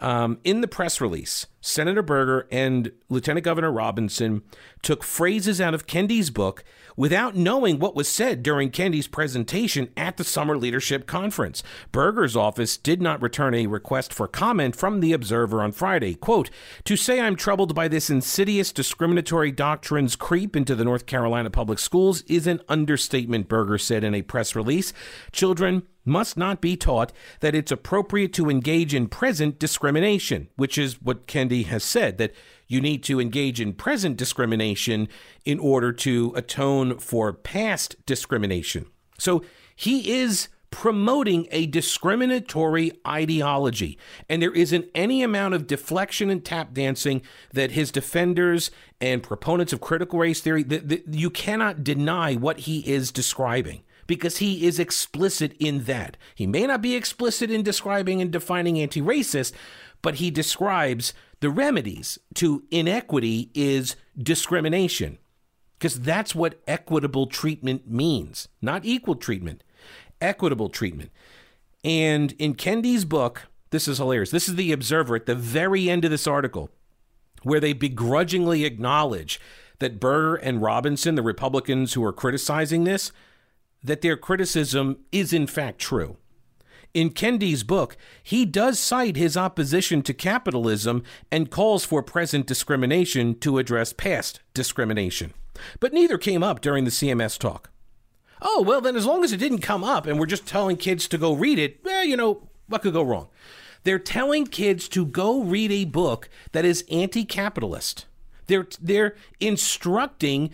[0.00, 4.42] Um, in the press release, Senator Berger and Lieutenant Governor Robinson
[4.82, 6.64] took phrases out of Kendi's book
[6.96, 11.62] without knowing what was said during Kendi's presentation at the Summer Leadership Conference.
[11.92, 16.14] Berger's office did not return a request for comment from the Observer on Friday.
[16.14, 16.50] Quote,
[16.84, 21.78] To say I'm troubled by this insidious discriminatory doctrines creep into the North Carolina public
[21.78, 24.92] schools is an understatement, Berger said in a press release.
[25.32, 31.00] Children must not be taught that it's appropriate to engage in present discrimination, which is
[31.02, 32.32] what Kendi has said, that
[32.66, 35.08] you need to engage in present discrimination
[35.44, 38.86] in order to atone for past discrimination.
[39.18, 43.98] So he is promoting a discriminatory ideology.
[44.28, 49.72] And there isn't any amount of deflection and tap dancing that his defenders and proponents
[49.72, 54.80] of critical race theory, that, you cannot deny what he is describing because he is
[54.80, 56.16] explicit in that.
[56.34, 59.52] He may not be explicit in describing and defining anti racist,
[60.02, 65.18] but he describes the remedies to inequity is discrimination.
[65.78, 69.62] Because that's what equitable treatment means, not equal treatment,
[70.20, 71.12] equitable treatment.
[71.84, 74.32] And in Kendi's book, this is hilarious.
[74.32, 76.68] This is the Observer at the very end of this article,
[77.44, 79.40] where they begrudgingly acknowledge
[79.78, 83.12] that Berger and Robinson, the Republicans who are criticizing this,
[83.82, 86.16] that their criticism is in fact true.
[86.92, 93.38] In Kendi's book, he does cite his opposition to capitalism and calls for present discrimination
[93.40, 95.32] to address past discrimination.
[95.78, 97.70] But neither came up during the CMS talk.
[98.42, 101.06] Oh, well, then as long as it didn't come up and we're just telling kids
[101.08, 103.28] to go read it, you know, what could go wrong?
[103.84, 108.06] They're telling kids to go read a book that is anti capitalist.
[108.46, 110.50] They're, they're instructing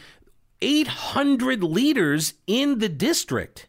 [0.62, 3.68] 800 leaders in the district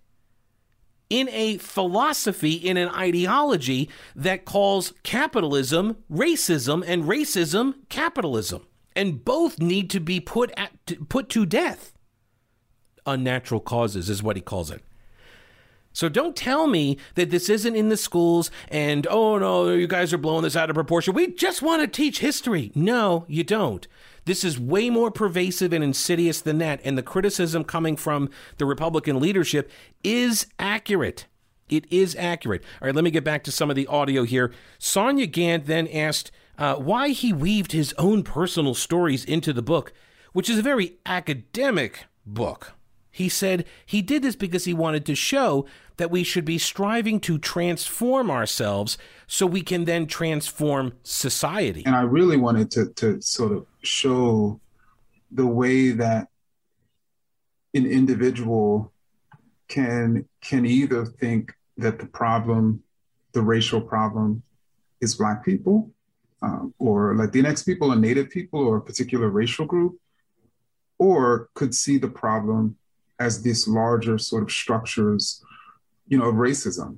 [1.10, 8.66] in a philosophy, in an ideology that calls capitalism racism and racism capitalism.
[8.96, 10.72] And both need to be put, at,
[11.08, 11.94] put to death.
[13.06, 14.82] Unnatural causes is what he calls it.
[15.94, 20.14] So don't tell me that this isn't in the schools and, oh no, you guys
[20.14, 21.14] are blowing this out of proportion.
[21.14, 22.72] We just want to teach history.
[22.76, 23.88] No, you don't.
[24.28, 26.82] This is way more pervasive and insidious than that.
[26.84, 29.72] And the criticism coming from the Republican leadership
[30.04, 31.28] is accurate.
[31.70, 32.62] It is accurate.
[32.82, 34.52] All right, let me get back to some of the audio here.
[34.80, 39.94] Sonja Gantt then asked uh, why he weaved his own personal stories into the book,
[40.34, 42.74] which is a very academic book.
[43.10, 45.66] He said he did this because he wanted to show
[45.98, 51.84] that we should be striving to transform ourselves so we can then transform society.
[51.86, 54.60] And I really wanted to, to sort of show
[55.32, 56.28] the way that
[57.74, 58.94] an individual
[59.68, 62.82] can can either think that the problem,
[63.34, 64.42] the racial problem,
[65.02, 65.92] is Black people,
[66.42, 70.00] um, or Latinx people, or Native people, or a particular racial group,
[70.98, 72.78] or could see the problem
[73.20, 75.44] as this larger sort of structures,
[76.08, 76.98] you know, of racism.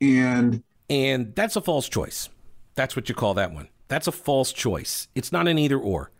[0.00, 2.28] And and that's a false choice.
[2.74, 3.68] That's what you call that one.
[3.88, 5.08] That's a false choice.
[5.14, 6.10] It's not an either or.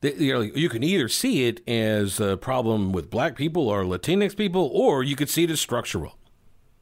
[0.00, 4.36] You, know, you can either see it as a problem with black people or Latinx
[4.36, 6.16] people, or you could see it as structural.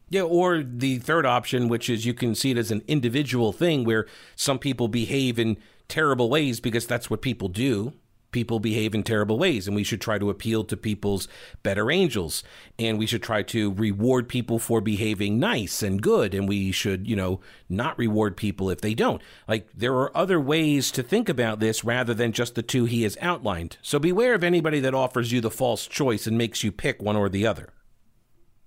[0.09, 3.85] Yeah, or the third option, which is you can see it as an individual thing
[3.85, 5.57] where some people behave in
[5.88, 7.94] terrible ways because that's what people do
[8.37, 11.27] people behave in terrible ways, and we should try to appeal to people's
[11.62, 12.44] better angels,
[12.79, 17.09] and we should try to reward people for behaving nice and good, and we should,
[17.09, 19.22] you know, not reward people if they don't.
[19.49, 23.05] Like, there are other ways to think about this rather than just the two he
[23.05, 23.79] has outlined.
[23.81, 27.16] So beware of anybody that offers you the false choice and makes you pick one
[27.16, 27.72] or the other.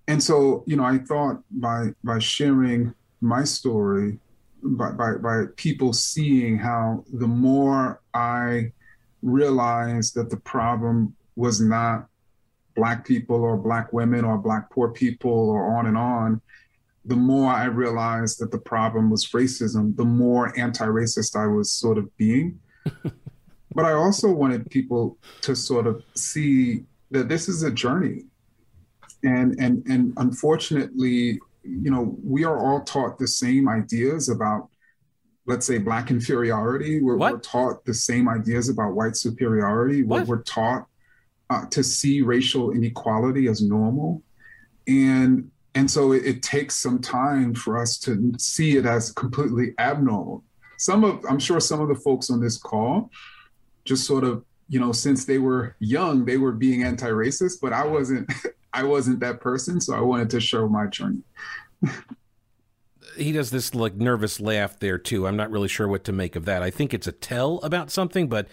[0.07, 4.17] And so, you know, I thought by by sharing my story,
[4.63, 8.71] by, by, by people seeing how the more I
[9.21, 12.07] realized that the problem was not
[12.75, 16.41] black people or black women or black poor people or on and on.
[17.05, 21.97] The more i realized that the problem was racism the more anti-racist i was sort
[21.97, 22.59] of being.
[23.75, 28.25] But i also wanted people to sort of see that this is a journey.
[29.23, 34.69] And and and unfortunately you know we are all taught the same ideas about
[35.49, 37.01] let's say black inferiority.
[37.01, 40.03] We're, we're, taught the same ideas about white superiority.
[40.03, 40.85] We're, we're taught
[41.49, 44.21] uh, to see racial inequality as normal.
[44.87, 49.73] And and so it, it, takes some time for us to see it as completely
[49.79, 50.43] abnormal.
[50.77, 53.09] Some of i'm sure some of the folks on this call
[53.85, 57.85] just sort of you know since they were young they were being anti-racist but i
[57.85, 58.31] wasn't
[58.73, 61.21] i wasn't that person so i wanted to show my journey
[63.17, 65.27] he does this like nervous laugh there too.
[65.27, 66.63] I'm not really sure what to make of that.
[66.63, 68.47] I think it's a tell about something, but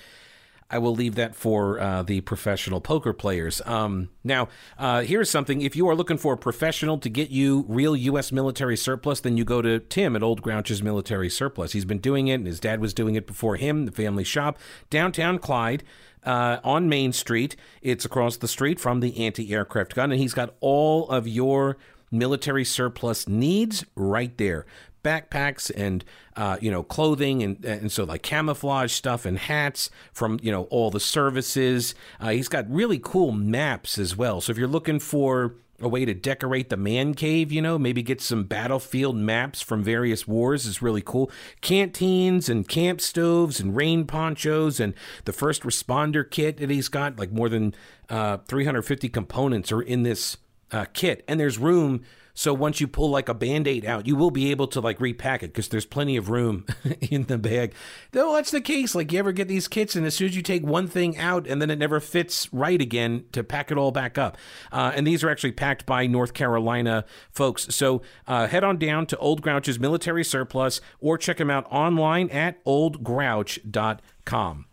[0.68, 3.62] I will leave that for uh, the professional poker players.
[3.64, 5.60] Um, now, uh, here's something.
[5.62, 8.32] If you are looking for a professional to get you real U.S.
[8.32, 11.72] military surplus, then you go to Tim at Old Grouch's Military Surplus.
[11.72, 14.58] He's been doing it, and his dad was doing it before him, the family shop,
[14.90, 15.84] downtown Clyde.
[16.24, 17.54] Uh, on Main Street.
[17.82, 21.76] It's across the street from the anti aircraft gun, and he's got all of your
[22.10, 24.66] military surplus needs right there
[25.06, 30.40] backpacks and uh, you know clothing and and so like camouflage stuff and hats from
[30.42, 31.94] you know all the services.
[32.20, 34.40] Uh, he's got really cool maps as well.
[34.40, 38.02] So if you're looking for a way to decorate the man cave, you know, maybe
[38.02, 41.30] get some battlefield maps from various wars is really cool.
[41.60, 44.94] Canteens and camp stoves and rain ponchos and
[45.26, 47.74] the first responder kit that he's got, like more than
[48.08, 50.38] uh, 350 components are in this
[50.72, 52.02] uh, kit, and there's room.
[52.38, 55.42] So once you pull like a band-aid out, you will be able to like repack
[55.42, 56.66] it because there's plenty of room
[57.00, 57.72] in the bag.
[58.12, 58.94] Though that's the case.
[58.94, 61.46] Like you ever get these kits, and as soon as you take one thing out,
[61.46, 64.36] and then it never fits right again to pack it all back up.
[64.70, 67.74] Uh, and these are actually packed by North Carolina folks.
[67.74, 72.28] So uh, head on down to Old Grouch's Military Surplus, or check them out online
[72.28, 74.66] at oldgrouch.com.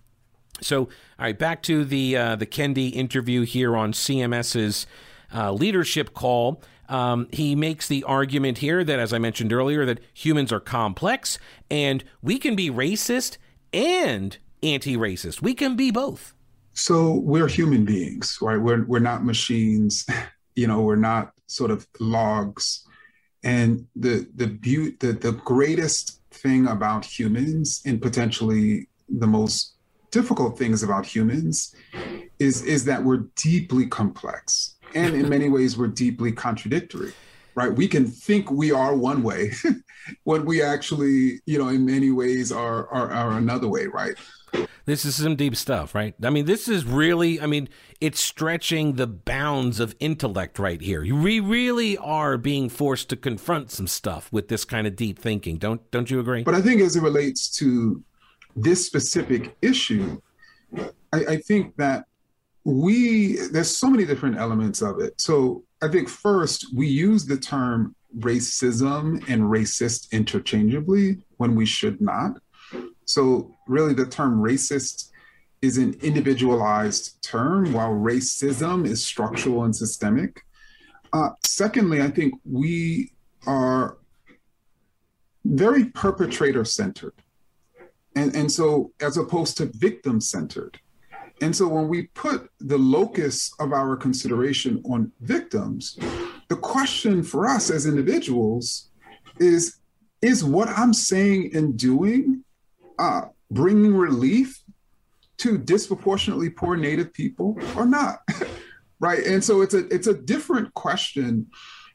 [0.61, 0.89] So, all
[1.19, 4.85] right, back to the uh, the Kendi interview here on CMS's
[5.33, 6.61] uh, leadership call.
[6.89, 11.39] Um, he makes the argument here that, as I mentioned earlier, that humans are complex
[11.71, 13.37] and we can be racist
[13.71, 15.41] and anti-racist.
[15.41, 16.33] We can be both.
[16.73, 18.57] So we're human beings, right?
[18.57, 20.05] We're we're not machines.
[20.55, 22.85] you know, we're not sort of logs.
[23.43, 29.75] And the the beauty, the, the greatest thing about humans, and potentially the most
[30.11, 31.75] difficult things about humans,
[32.39, 37.13] is is that we're deeply complex, and in many ways we're deeply contradictory.
[37.55, 37.71] Right?
[37.71, 39.51] We can think we are one way,
[40.23, 43.85] when we actually, you know, in many ways are are, are another way.
[43.85, 44.15] Right?
[44.85, 46.13] This is some deep stuff, right?
[46.21, 47.69] I mean, this is really, I mean,
[48.01, 51.01] it's stretching the bounds of intellect right here.
[51.03, 55.57] We really are being forced to confront some stuff with this kind of deep thinking.
[55.57, 56.43] Don't don't you agree?
[56.43, 58.03] But I think as it relates to
[58.55, 60.19] this specific issue,
[61.13, 62.05] I, I think that
[62.65, 65.19] we there's so many different elements of it.
[65.19, 71.99] So I think first we use the term racism and racist interchangeably when we should
[71.99, 72.37] not.
[73.05, 75.09] So, really, the term racist
[75.61, 80.41] is an individualized term, while racism is structural and systemic.
[81.11, 83.11] Uh, secondly, I think we
[83.45, 83.97] are
[85.45, 87.13] very perpetrator centered.
[88.15, 90.79] And, and so, as opposed to victim centered.
[91.43, 95.99] And so, when we put the locus of our consideration on victims,
[96.47, 98.89] the question for us as individuals
[99.41, 99.75] is
[100.21, 102.45] Is what I'm saying and doing
[102.97, 104.63] uh, bringing relief
[105.39, 108.19] to disproportionately poor Native people or not?
[109.01, 109.25] right.
[109.25, 111.47] And so it's a it's a different question.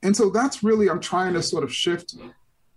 [0.03, 2.17] And so that's really I'm trying to sort of shift,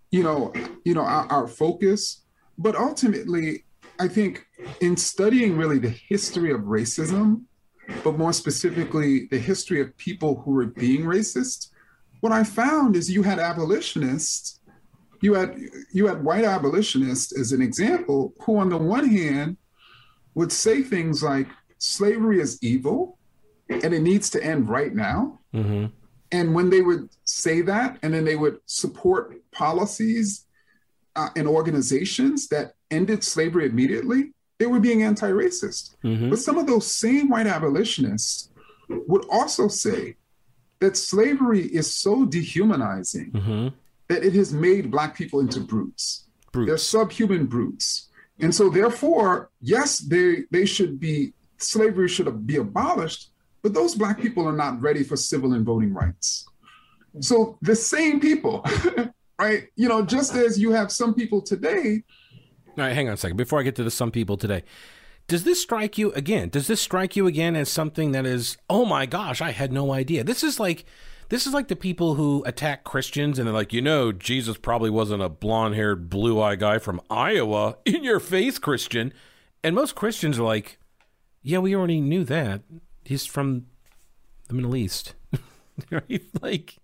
[0.10, 0.54] you know,
[0.86, 2.24] you know, our, our focus.
[2.58, 3.66] But ultimately,
[4.02, 4.48] I think
[4.80, 7.44] in studying really the history of racism,
[8.04, 11.70] but more specifically the history of people who were being racist,
[12.22, 14.60] what I found is you had abolitionists
[15.22, 15.56] you had
[15.94, 19.56] you had white abolitionists as an example who on the one hand
[20.34, 21.48] would say things like
[21.78, 23.20] slavery is evil
[23.70, 25.86] and it needs to end right now mm-hmm.
[26.32, 30.48] and when they would say that and then they would support policies
[31.16, 36.30] uh, and organizations that ended slavery immediately they were being anti-racist mm-hmm.
[36.30, 38.50] but some of those same white abolitionists
[38.90, 40.16] would also say
[40.80, 43.68] that slavery is so dehumanizing mm-hmm
[44.12, 46.26] that it has made black people into brutes.
[46.52, 46.68] brutes.
[46.68, 48.10] They're subhuman brutes.
[48.42, 53.30] And so therefore, yes, they they should be slavery should be abolished,
[53.62, 56.46] but those black people are not ready for civil and voting rights.
[57.22, 58.66] So the same people,
[59.40, 59.68] right?
[59.76, 62.04] You know, just as you have some people today.
[62.78, 63.38] All right, hang on a second.
[63.38, 64.64] Before I get to the some people today,
[65.28, 66.50] does this strike you again?
[66.50, 69.92] Does this strike you again as something that is, oh my gosh, I had no
[69.92, 70.24] idea?
[70.24, 70.86] This is like
[71.32, 74.90] this is like the people who attack Christians and they're like, you know, Jesus probably
[74.90, 77.78] wasn't a blonde haired, blue eyed guy from Iowa.
[77.86, 79.14] In your face, Christian.
[79.64, 80.78] And most Christians are like,
[81.42, 82.64] yeah, we already knew that.
[83.06, 83.68] He's from
[84.50, 85.16] the Middle East.
[85.90, 86.22] right?
[86.42, 86.76] Like,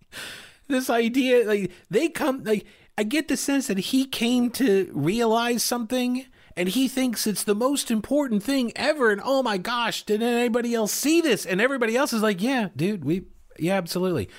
[0.70, 2.66] this idea, like, they come, like,
[2.98, 6.26] I get the sense that he came to realize something
[6.56, 9.12] and he thinks it's the most important thing ever.
[9.12, 11.46] And oh my gosh, did anybody else see this?
[11.46, 13.26] And everybody else is like, yeah, dude, we
[13.60, 14.30] yeah, absolutely.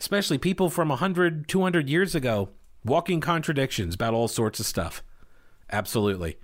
[0.00, 2.50] Especially people from 100, 200 years ago,
[2.84, 5.02] walking contradictions about all sorts of stuff.
[5.70, 6.38] Absolutely.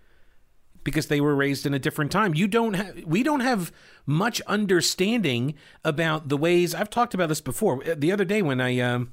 [0.84, 2.34] Because they were raised in a different time.
[2.34, 3.72] You don't have we don't have
[4.04, 7.82] much understanding about the ways I've talked about this before.
[7.84, 9.12] The other day when I um,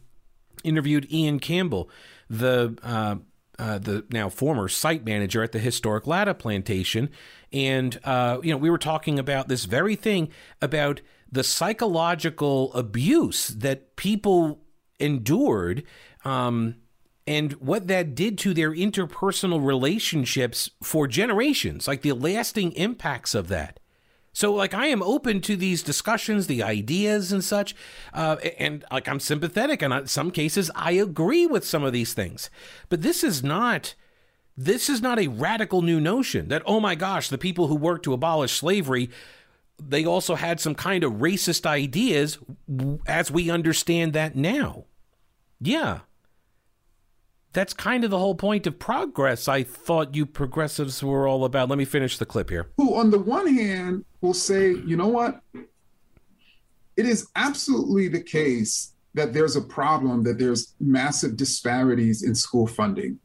[0.64, 1.90] interviewed Ian Campbell,
[2.30, 3.16] the uh,
[3.60, 7.10] uh, the now former site manager at the historic Latta plantation,
[7.52, 10.30] and uh, you know we were talking about this very thing
[10.62, 11.02] about
[11.32, 14.62] the psychological abuse that people
[15.00, 15.84] endured
[16.24, 16.76] um,
[17.26, 23.50] and what that did to their interpersonal relationships for generations, like the lasting impacts of
[23.50, 23.80] that.
[24.38, 27.76] So, like, I am open to these discussions, the ideas and such,
[28.14, 32.14] uh, and like I'm sympathetic, and in some cases, I agree with some of these
[32.14, 32.52] things.
[32.88, 33.96] But this is not.
[34.56, 38.04] This is not a radical new notion that, oh my gosh, the people who worked
[38.04, 39.10] to abolish slavery
[39.80, 42.38] they also had some kind of racist ideas
[43.08, 44.86] as we understand that now.
[45.60, 46.02] Yeah.
[47.54, 51.70] That's kind of the whole point of progress I thought you progressives were all about.
[51.70, 52.70] Let me finish the clip here.
[52.78, 55.42] Who, on the one hand, will say, you know what?
[56.96, 62.68] It is absolutely the case that there's a problem, that there's massive disparities in school
[62.68, 63.20] funding,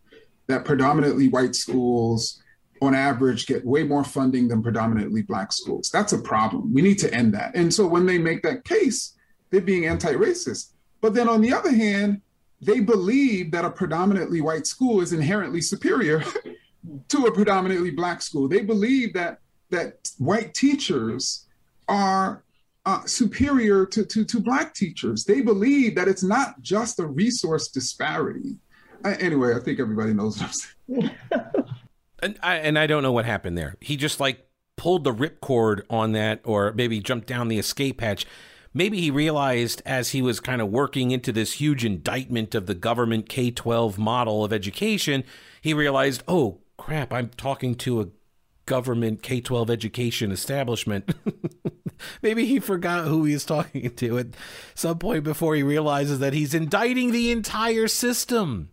[0.46, 2.42] that predominantly white schools
[2.80, 5.90] on average get way more funding than predominantly black schools.
[5.90, 6.72] That's a problem.
[6.72, 7.54] We need to end that.
[7.54, 9.16] And so when they make that case,
[9.50, 10.72] they're being anti-racist.
[11.00, 12.22] But then on the other hand,
[12.62, 16.22] they believe that a predominantly white school is inherently superior
[17.08, 18.48] to a predominantly black school.
[18.48, 19.40] They believe that
[19.70, 21.46] that white teachers
[21.88, 22.44] are
[22.86, 25.24] uh, superior to, to, to Black teachers.
[25.24, 28.56] They believe that it's not just a resource disparity.
[29.04, 31.10] Uh, anyway, I think everybody knows what I'm saying.
[32.22, 33.76] and, I, and I don't know what happened there.
[33.80, 34.46] He just like
[34.76, 38.26] pulled the ripcord on that, or maybe jumped down the escape hatch.
[38.74, 42.74] Maybe he realized as he was kind of working into this huge indictment of the
[42.74, 45.24] government K 12 model of education,
[45.60, 48.08] he realized, oh crap, I'm talking to a
[48.66, 51.14] government K 12 education establishment.
[52.22, 54.28] Maybe he forgot who he was talking to at
[54.74, 58.70] some point before he realizes that he's indicting the entire system.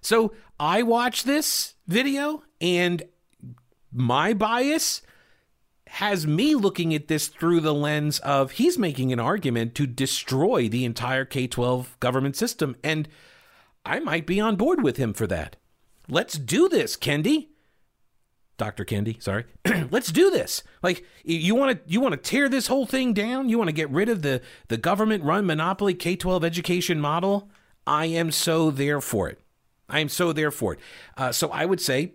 [0.00, 3.02] So I watched this video and
[3.92, 5.02] my bias
[5.94, 10.68] has me looking at this through the lens of he's making an argument to destroy
[10.68, 12.76] the entire K 12 government system.
[12.84, 13.08] And
[13.84, 15.56] I might be on board with him for that.
[16.08, 17.48] Let's do this, Kendi.
[18.56, 18.84] Dr.
[18.84, 19.46] Kendi, sorry.
[19.90, 20.62] Let's do this.
[20.82, 23.48] Like you want to you want to tear this whole thing down?
[23.48, 27.50] You want to get rid of the the government run monopoly K-12 education model?
[27.86, 29.40] I am so there for it.
[29.88, 30.80] I am so there for it.
[31.16, 32.12] Uh, so I would say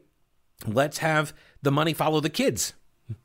[0.65, 2.73] let's have the money follow the kids,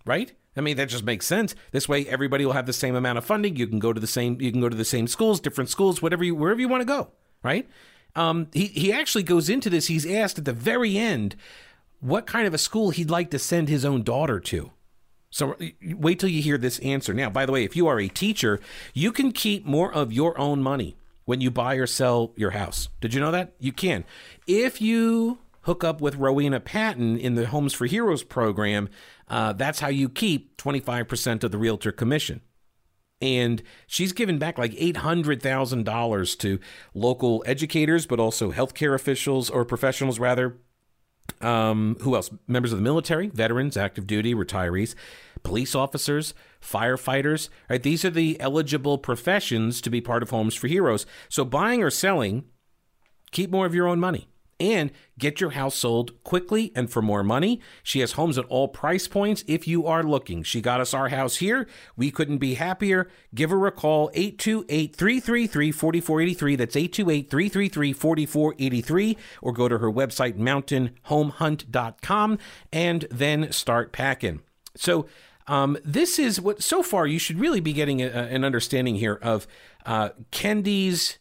[0.05, 0.33] right?
[0.57, 1.55] I mean, that just makes sense.
[1.71, 3.57] This way, everybody will have the same amount of funding.
[3.57, 4.41] You can go to the same.
[4.41, 6.87] You can go to the same schools, different schools, whatever you, wherever you want to
[6.87, 7.11] go.
[7.43, 7.69] Right?
[8.17, 9.87] Um, he he actually goes into this.
[9.87, 11.37] He's asked at the very end
[12.01, 14.73] what kind of a school he'd like to send his own daughter to.
[15.31, 17.15] So wait till you hear this answer.
[17.15, 18.59] Now, by the way, if you are a teacher,
[18.93, 22.89] you can keep more of your own money when you buy or sell your house.
[23.01, 23.55] Did you know that?
[23.61, 24.05] You can.
[24.49, 28.89] If you hook up with Rowena Patton in the Homes for Heroes program,
[29.29, 32.41] uh, that's how you keep 25% of the realtor commission.
[33.23, 36.59] And she's given back like $800,000 to
[36.95, 40.57] local educators, but also healthcare officials or professionals, rather.
[41.43, 42.31] Um, who else?
[42.49, 44.95] Members of the military, veterans, active duty, retirees,
[45.43, 46.33] police officers,
[46.63, 47.51] firefighters.
[47.69, 47.83] Right?
[47.83, 51.05] These are the eligible professions to be part of Homes for Heroes.
[51.29, 52.45] So buying or selling,
[53.33, 54.30] keep more of your own money
[54.61, 57.61] and get your house sold quickly and for more money.
[57.83, 60.43] She has homes at all price points if you are looking.
[60.43, 61.67] She got us our house here.
[61.97, 63.09] We couldn't be happier.
[63.35, 66.57] Give her a call 828 333 4483.
[66.57, 69.17] That's 828 333 4483.
[69.43, 72.39] Or go to her website, mountainhomehunt.com,
[72.73, 74.43] and then start packing.
[74.77, 75.07] So,
[75.47, 79.19] um, this is what so far you should really be getting a, an understanding here
[79.21, 79.49] of
[79.85, 81.19] uh, Kendi's.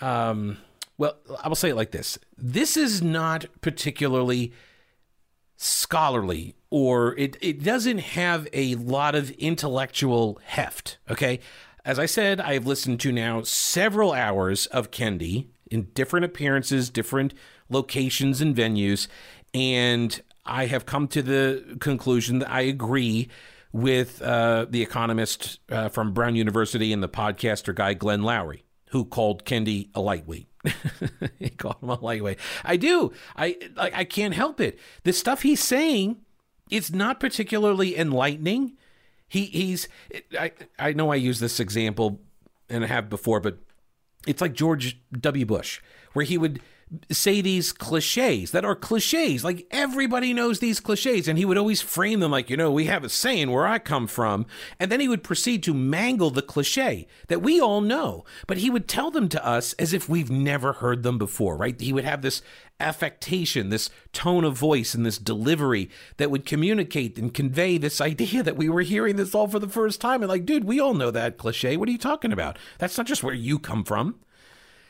[0.00, 0.58] Um,
[0.98, 4.52] well, I will say it like this this is not particularly
[5.56, 10.98] scholarly or it, it doesn't have a lot of intellectual heft.
[11.10, 11.40] Okay.
[11.84, 17.32] As I said, I've listened to now several hours of Kendi in different appearances, different
[17.70, 19.08] locations and venues,
[19.54, 23.28] and I have come to the conclusion that I agree
[23.72, 29.04] with uh, the economist uh, from Brown University and the podcaster guy Glenn Loury, who
[29.04, 30.47] called Kendi a lightweight.
[31.38, 32.38] he called him a lightweight.
[32.64, 33.12] I do.
[33.36, 33.94] I like.
[33.94, 34.78] I can't help it.
[35.04, 36.18] The stuff he's saying,
[36.70, 38.76] it's not particularly enlightening.
[39.28, 39.88] He he's.
[40.38, 42.20] I I know I use this example,
[42.68, 43.58] and I have before, but
[44.26, 45.46] it's like George W.
[45.46, 45.80] Bush,
[46.12, 46.60] where he would
[47.10, 49.44] say these cliches that are cliches.
[49.44, 51.28] Like everybody knows these cliches.
[51.28, 53.78] And he would always frame them like, you know, we have a saying where I
[53.78, 54.46] come from.
[54.78, 58.24] And then he would proceed to mangle the cliche that we all know.
[58.46, 61.78] But he would tell them to us as if we've never heard them before, right?
[61.78, 62.42] He would have this
[62.80, 68.42] affectation, this tone of voice, and this delivery that would communicate and convey this idea
[68.42, 70.22] that we were hearing this all for the first time.
[70.22, 71.76] And like, dude, we all know that cliche.
[71.76, 72.58] What are you talking about?
[72.78, 74.20] That's not just where you come from.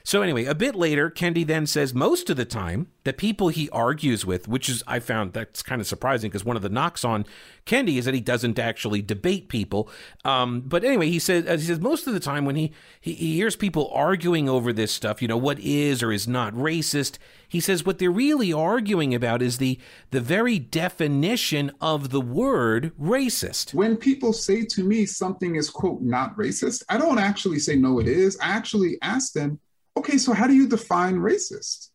[0.09, 3.69] So, anyway, a bit later, Kendi then says most of the time, the people he
[3.69, 7.05] argues with, which is, I found that's kind of surprising because one of the knocks
[7.05, 7.27] on
[7.67, 9.91] Kendi is that he doesn't actually debate people.
[10.25, 13.35] Um, but anyway, he says, he says most of the time when he, he, he
[13.35, 17.61] hears people arguing over this stuff, you know, what is or is not racist, he
[17.61, 19.79] says what they're really arguing about is the,
[20.11, 23.75] the very definition of the word racist.
[23.75, 27.99] When people say to me something is, quote, not racist, I don't actually say, no,
[27.99, 28.39] it is.
[28.41, 29.61] I actually ask them,
[29.99, 31.91] okay, so how do you define racist?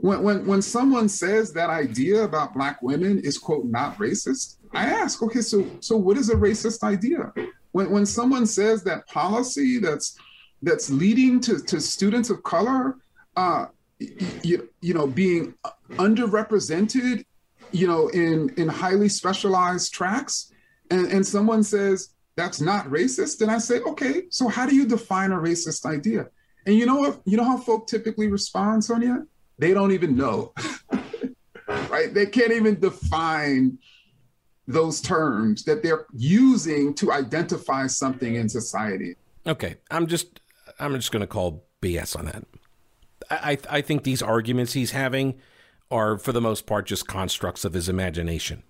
[0.00, 4.86] When, when, when someone says that idea about Black women is, quote, not racist, I
[4.86, 7.32] ask, okay, so, so what is a racist idea?
[7.70, 10.18] When, when someone says that policy that's,
[10.62, 12.96] that's leading to, to students of color,
[13.36, 13.66] uh,
[14.42, 15.54] you, you know, being
[15.90, 17.24] underrepresented,
[17.70, 20.52] you know, in, in highly specialized tracks,
[20.90, 24.86] and, and someone says that's not racist, then I say, okay, so how do you
[24.86, 26.28] define a racist idea?
[26.66, 27.20] And you know what?
[27.24, 29.26] You know how folk typically respond, Sonja?
[29.58, 30.52] They don't even know.
[31.88, 32.12] right?
[32.12, 33.78] They can't even define
[34.66, 39.16] those terms that they're using to identify something in society.
[39.46, 40.40] Okay, I'm just
[40.78, 42.44] I'm just going to call BS on that.
[43.30, 45.38] I I think these arguments he's having
[45.90, 48.62] are for the most part just constructs of his imagination.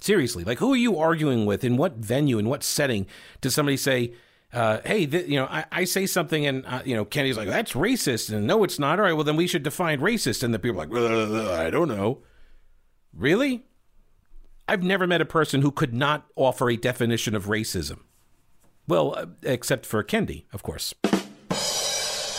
[0.00, 1.64] Seriously, like who are you arguing with?
[1.64, 2.38] In what venue?
[2.38, 3.06] In what setting?
[3.40, 4.12] Does somebody say,
[4.52, 7.48] uh, "Hey, th- you know, I, I, say something," and uh, you know, Kendi's like,
[7.48, 8.98] "That's racist," and no, it's not.
[8.98, 11.88] All right, well then we should define racist, and the people are like, "I don't
[11.88, 12.22] know."
[13.12, 13.64] Really?
[14.68, 18.00] I've never met a person who could not offer a definition of racism.
[18.86, 20.94] Well, uh, except for Kendi, of course.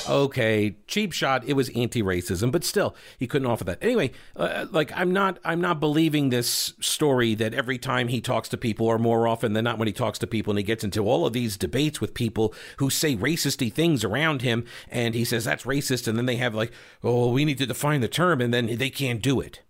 [0.09, 1.43] Okay, cheap shot.
[1.45, 3.77] It was anti-racism, but still, he couldn't offer that.
[3.79, 8.49] Anyway, uh, like I'm not, I'm not believing this story that every time he talks
[8.49, 10.83] to people, or more often than not, when he talks to people, and he gets
[10.83, 15.23] into all of these debates with people who say racisty things around him, and he
[15.23, 16.71] says that's racist, and then they have like,
[17.03, 19.61] oh, we need to define the term, and then they can't do it.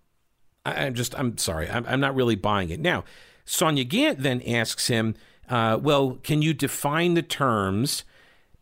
[0.66, 2.80] I, am just, I'm sorry, I'm, I'm not really buying it.
[2.80, 3.04] Now,
[3.46, 5.16] Sonja Gantt then asks him,
[5.50, 8.06] uh, well, can you define the terms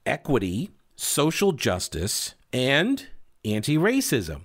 [0.07, 0.71] equity?
[0.97, 3.07] Social justice, and
[3.45, 4.41] anti racism.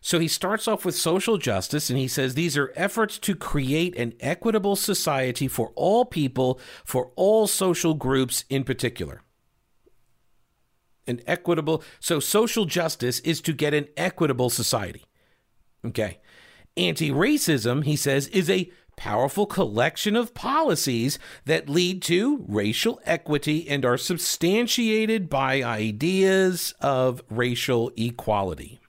[0.00, 3.96] So he starts off with social justice and he says these are efforts to create
[3.96, 9.22] an equitable society for all people, for all social groups in particular.
[11.08, 15.04] An equitable, so social justice is to get an equitable society.
[15.84, 16.20] Okay.
[16.76, 23.68] Anti racism, he says, is a powerful collection of policies that lead to racial equity
[23.68, 28.80] and are substantiated by ideas of racial equality.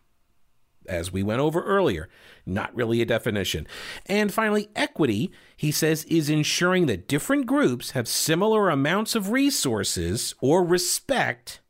[0.87, 2.09] As we went over earlier,
[2.43, 3.67] not really a definition.
[4.07, 10.33] And finally, equity, he says, is ensuring that different groups have similar amounts of resources
[10.41, 11.61] or respect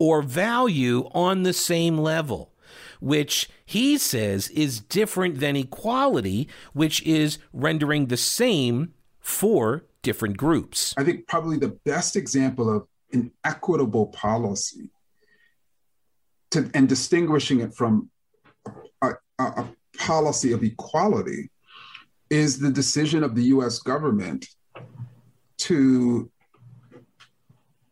[0.00, 2.52] or value on the same level
[3.00, 10.94] which he says is different than equality, which is rendering the same for different groups.
[10.96, 14.90] I think probably the best example of an equitable policy
[16.50, 18.10] to, and distinguishing it from
[19.02, 19.68] a, a, a
[19.98, 21.50] policy of equality
[22.30, 24.46] is the decision of the US government
[25.58, 26.30] to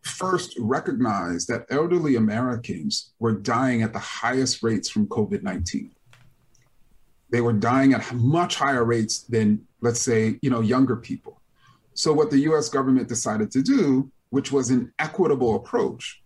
[0.04, 5.90] first recognized that elderly Americans were dying at the highest rates from COVID 19.
[7.30, 11.40] They were dying at much higher rates than, let's say, you know, younger people.
[11.94, 16.22] So what the US government decided to do, which was an equitable approach,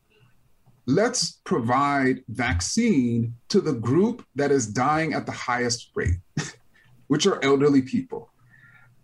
[0.87, 6.19] let's provide vaccine to the group that is dying at the highest rate,
[7.07, 8.31] which are elderly people.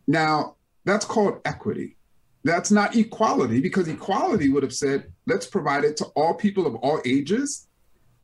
[0.06, 1.96] Now, that's called equity.
[2.44, 6.74] That's not equality because equality would have said, let's provide it to all people of
[6.76, 7.68] all ages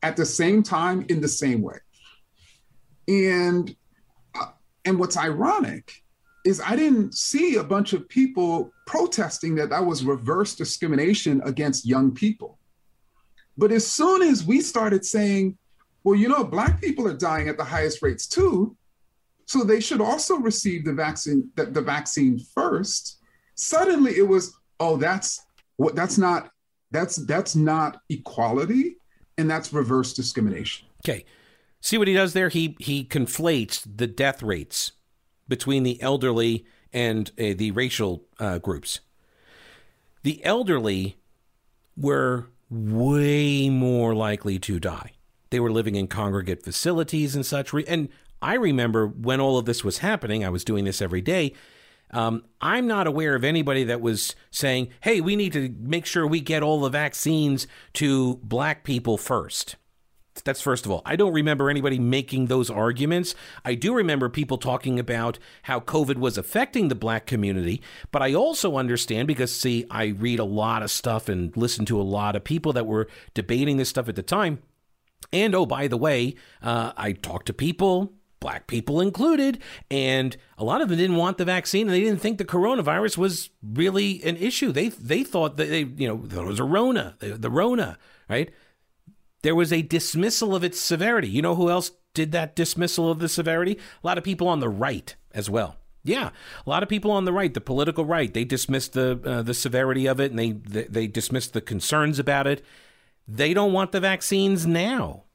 [0.03, 1.77] at the same time in the same way.
[3.07, 3.75] And
[4.39, 4.51] uh,
[4.85, 6.03] and what's ironic
[6.45, 11.85] is I didn't see a bunch of people protesting that that was reverse discrimination against
[11.85, 12.59] young people.
[13.57, 15.57] But as soon as we started saying,
[16.03, 18.75] well, you know, Black people are dying at the highest rates too,
[19.45, 23.20] so they should also receive the vaccine, the, the vaccine first
[23.61, 25.45] suddenly it was oh that's
[25.77, 26.49] what that's not
[26.89, 28.97] that's that's not equality
[29.37, 30.87] and that's reverse discrimination.
[31.05, 31.25] Okay.
[31.79, 32.49] See what he does there?
[32.49, 34.93] He he conflates the death rates
[35.47, 38.99] between the elderly and uh, the racial uh, groups.
[40.23, 41.17] The elderly
[41.95, 45.11] were way more likely to die.
[45.49, 47.73] They were living in congregate facilities and such.
[47.87, 48.09] And
[48.41, 51.53] i remember when all of this was happening i was doing this every day
[52.11, 56.27] um, I'm not aware of anybody that was saying, hey, we need to make sure
[56.27, 59.75] we get all the vaccines to black people first.
[60.43, 61.01] That's first of all.
[61.05, 63.35] I don't remember anybody making those arguments.
[63.65, 67.81] I do remember people talking about how COVID was affecting the black community,
[68.11, 71.99] but I also understand because, see, I read a lot of stuff and listen to
[71.99, 74.59] a lot of people that were debating this stuff at the time.
[75.33, 79.59] And oh, by the way, uh, I talked to people black people included.
[79.89, 83.17] And a lot of them didn't want the vaccine and they didn't think the coronavirus
[83.17, 84.73] was really an issue.
[84.73, 88.51] They they thought that they, you know, there was a Rona, the, Rona, right?
[89.43, 91.29] There was a dismissal of its severity.
[91.29, 93.77] You know who else did that dismissal of the severity?
[94.03, 95.77] A lot of people on the right as well.
[96.03, 96.31] Yeah,
[96.65, 99.53] a lot of people on the right, the political right, they dismissed the uh, the
[99.53, 102.65] severity of it and they, they they dismissed the concerns about it.
[103.27, 105.25] They don't want the vaccines now.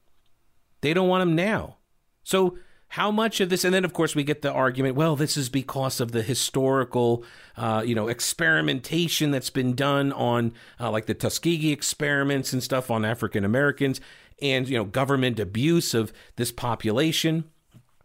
[0.81, 1.77] They don't want them now.
[2.23, 2.57] So
[2.89, 5.49] how much of this and then of course we get the argument well this is
[5.49, 7.23] because of the historical
[7.57, 12.89] uh, you know experimentation that's been done on uh, like the tuskegee experiments and stuff
[12.89, 13.99] on african americans
[14.41, 17.43] and you know government abuse of this population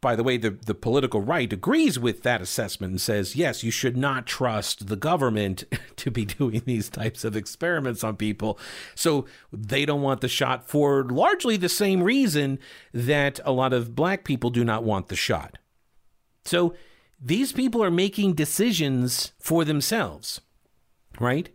[0.03, 3.71] by the way, the, the political right agrees with that assessment and says, yes, you
[3.71, 5.65] should not trust the government
[5.97, 8.59] to be doing these types of experiments on people.
[8.97, 12.59] So they don't want the shot for largely the same reason
[12.93, 15.57] that a lot of black people do not want the shot.
[16.45, 16.75] So
[17.21, 20.41] these people are making decisions for themselves,
[21.21, 21.49] right?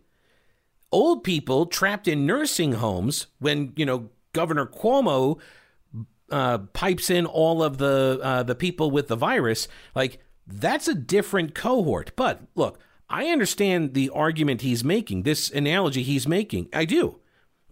[0.90, 5.38] Old people trapped in nursing homes when, you know, Governor Cuomo
[6.30, 10.94] uh, pipes in all of the uh, the people with the virus, like that's a
[10.94, 12.12] different cohort.
[12.16, 16.68] But look, I understand the argument he's making, this analogy he's making.
[16.72, 17.20] I do.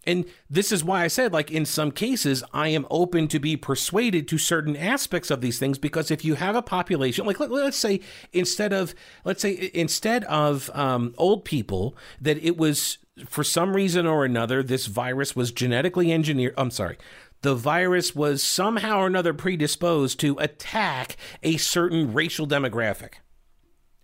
[0.07, 3.57] And this is why I said, like, in some cases, I am open to be
[3.57, 7.51] persuaded to certain aspects of these things because if you have a population, like, let,
[7.51, 8.01] us say,
[8.33, 8.95] instead of,
[9.25, 14.63] let's say, instead of um, old people, that it was for some reason or another,
[14.63, 16.55] this virus was genetically engineered.
[16.57, 16.99] I'm sorry,
[17.43, 23.15] the virus was somehow or another predisposed to attack a certain racial demographic,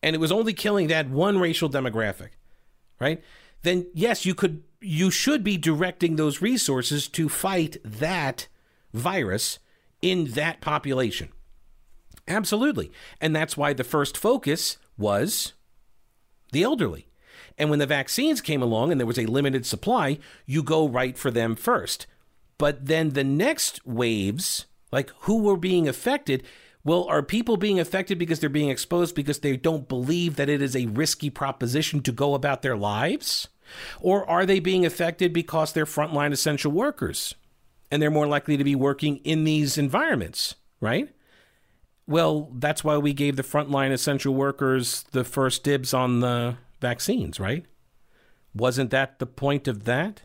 [0.03, 2.31] and it was only killing that one racial demographic,
[3.01, 3.23] right?
[3.63, 8.49] Then yes, you could, you should be directing those resources to fight that
[8.93, 9.59] virus
[10.01, 11.29] in that population.
[12.29, 12.91] Absolutely.
[13.21, 15.55] And that's why the first focus was
[16.53, 17.09] the elderly.
[17.59, 21.17] And when the vaccines came along and there was a limited supply, you go right
[21.19, 22.07] for them first.
[22.63, 26.45] But then the next waves, like who were being affected,
[26.85, 30.63] well, are people being affected because they're being exposed because they don't believe that it
[30.63, 33.49] is a risky proposition to go about their lives?
[34.01, 37.35] Or are they being affected because they're frontline essential workers
[37.91, 41.09] and they're more likely to be working in these environments, right?
[42.07, 47.41] Well, that's why we gave the frontline essential workers the first dibs on the vaccines,
[47.41, 47.67] right?
[48.55, 50.23] Wasn't that the point of that?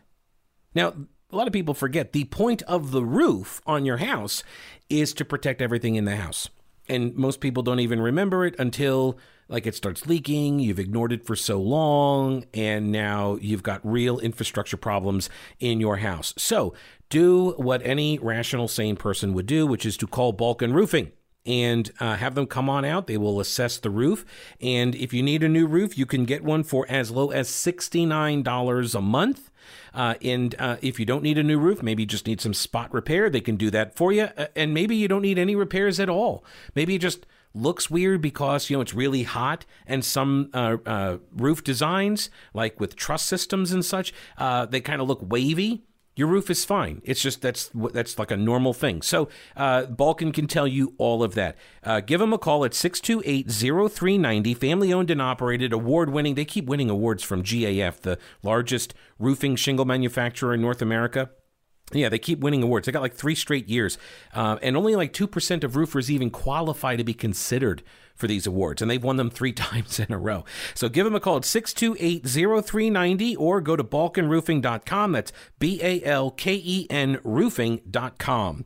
[0.72, 0.94] Now,
[1.30, 4.42] a lot of people forget the point of the roof on your house
[4.88, 6.48] is to protect everything in the house.
[6.88, 9.18] And most people don't even remember it until
[9.48, 14.18] like it starts leaking, you've ignored it for so long, and now you've got real
[14.18, 16.34] infrastructure problems in your house.
[16.36, 16.74] So,
[17.08, 21.12] do what any rational sane person would do, which is to call Balken Roofing
[21.46, 23.06] and uh, have them come on out.
[23.06, 24.26] They will assess the roof.
[24.60, 27.48] And if you need a new roof, you can get one for as low as
[27.48, 29.50] $69 a month.
[29.94, 32.54] Uh, and uh, if you don't need a new roof, maybe you just need some
[32.54, 34.28] spot repair, they can do that for you.
[34.36, 36.44] Uh, and maybe you don't need any repairs at all.
[36.74, 41.16] Maybe it just looks weird because you know it's really hot and some uh, uh,
[41.34, 45.82] roof designs like with truss systems and such uh, they kind of look wavy
[46.18, 47.00] your roof is fine.
[47.04, 49.02] It's just that's that's like a normal thing.
[49.02, 51.56] So uh, Balken can tell you all of that.
[51.84, 54.56] Uh, give them a call at 628-0390.
[54.56, 56.34] Family owned and operated, award winning.
[56.34, 61.30] They keep winning awards from GAF, the largest roofing shingle manufacturer in North America.
[61.92, 62.86] Yeah, they keep winning awards.
[62.86, 63.96] They got like three straight years,
[64.34, 67.84] uh, and only like two percent of roofers even qualify to be considered
[68.18, 70.44] for these awards, and they've won them three times in a row.
[70.74, 75.12] So give them a call at 628 0390 or go to balkenroofing.com.
[75.12, 78.64] That's B A L K E N roofing.com.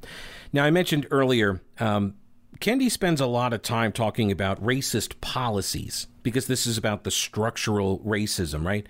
[0.52, 2.14] Now, I mentioned earlier, um,
[2.60, 7.10] Kendi spends a lot of time talking about racist policies because this is about the
[7.10, 8.86] structural racism, right?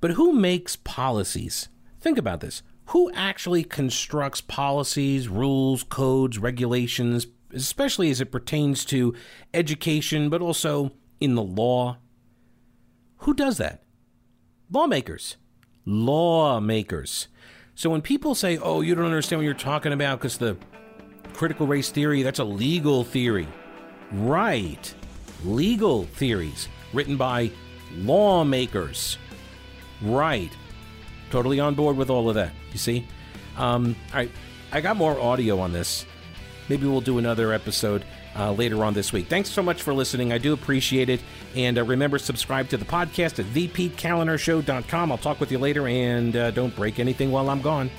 [0.00, 1.68] But who makes policies?
[2.00, 2.62] Think about this.
[2.90, 7.26] Who actually constructs policies, rules, codes, regulations,
[7.56, 9.14] especially as it pertains to
[9.54, 11.96] education, but also in the law.
[13.18, 13.82] Who does that?
[14.70, 15.36] Lawmakers.
[15.84, 17.28] Lawmakers.
[17.74, 20.56] So when people say, oh, you don't understand what you're talking about because the
[21.32, 23.48] critical race theory, that's a legal theory.
[24.12, 24.94] Right.
[25.44, 27.50] Legal theories written by
[27.94, 29.18] lawmakers.
[30.02, 30.50] Right.
[31.30, 32.52] Totally on board with all of that.
[32.72, 33.06] You see?
[33.56, 34.30] Um, all right.
[34.72, 36.06] I got more audio on this.
[36.68, 38.04] Maybe we'll do another episode
[38.36, 39.28] uh, later on this week.
[39.28, 40.32] Thanks so much for listening.
[40.32, 41.20] I do appreciate it.
[41.54, 45.12] And uh, remember, subscribe to the podcast at thepetekalinershow.com.
[45.12, 47.90] I'll talk with you later, and uh, don't break anything while I'm gone.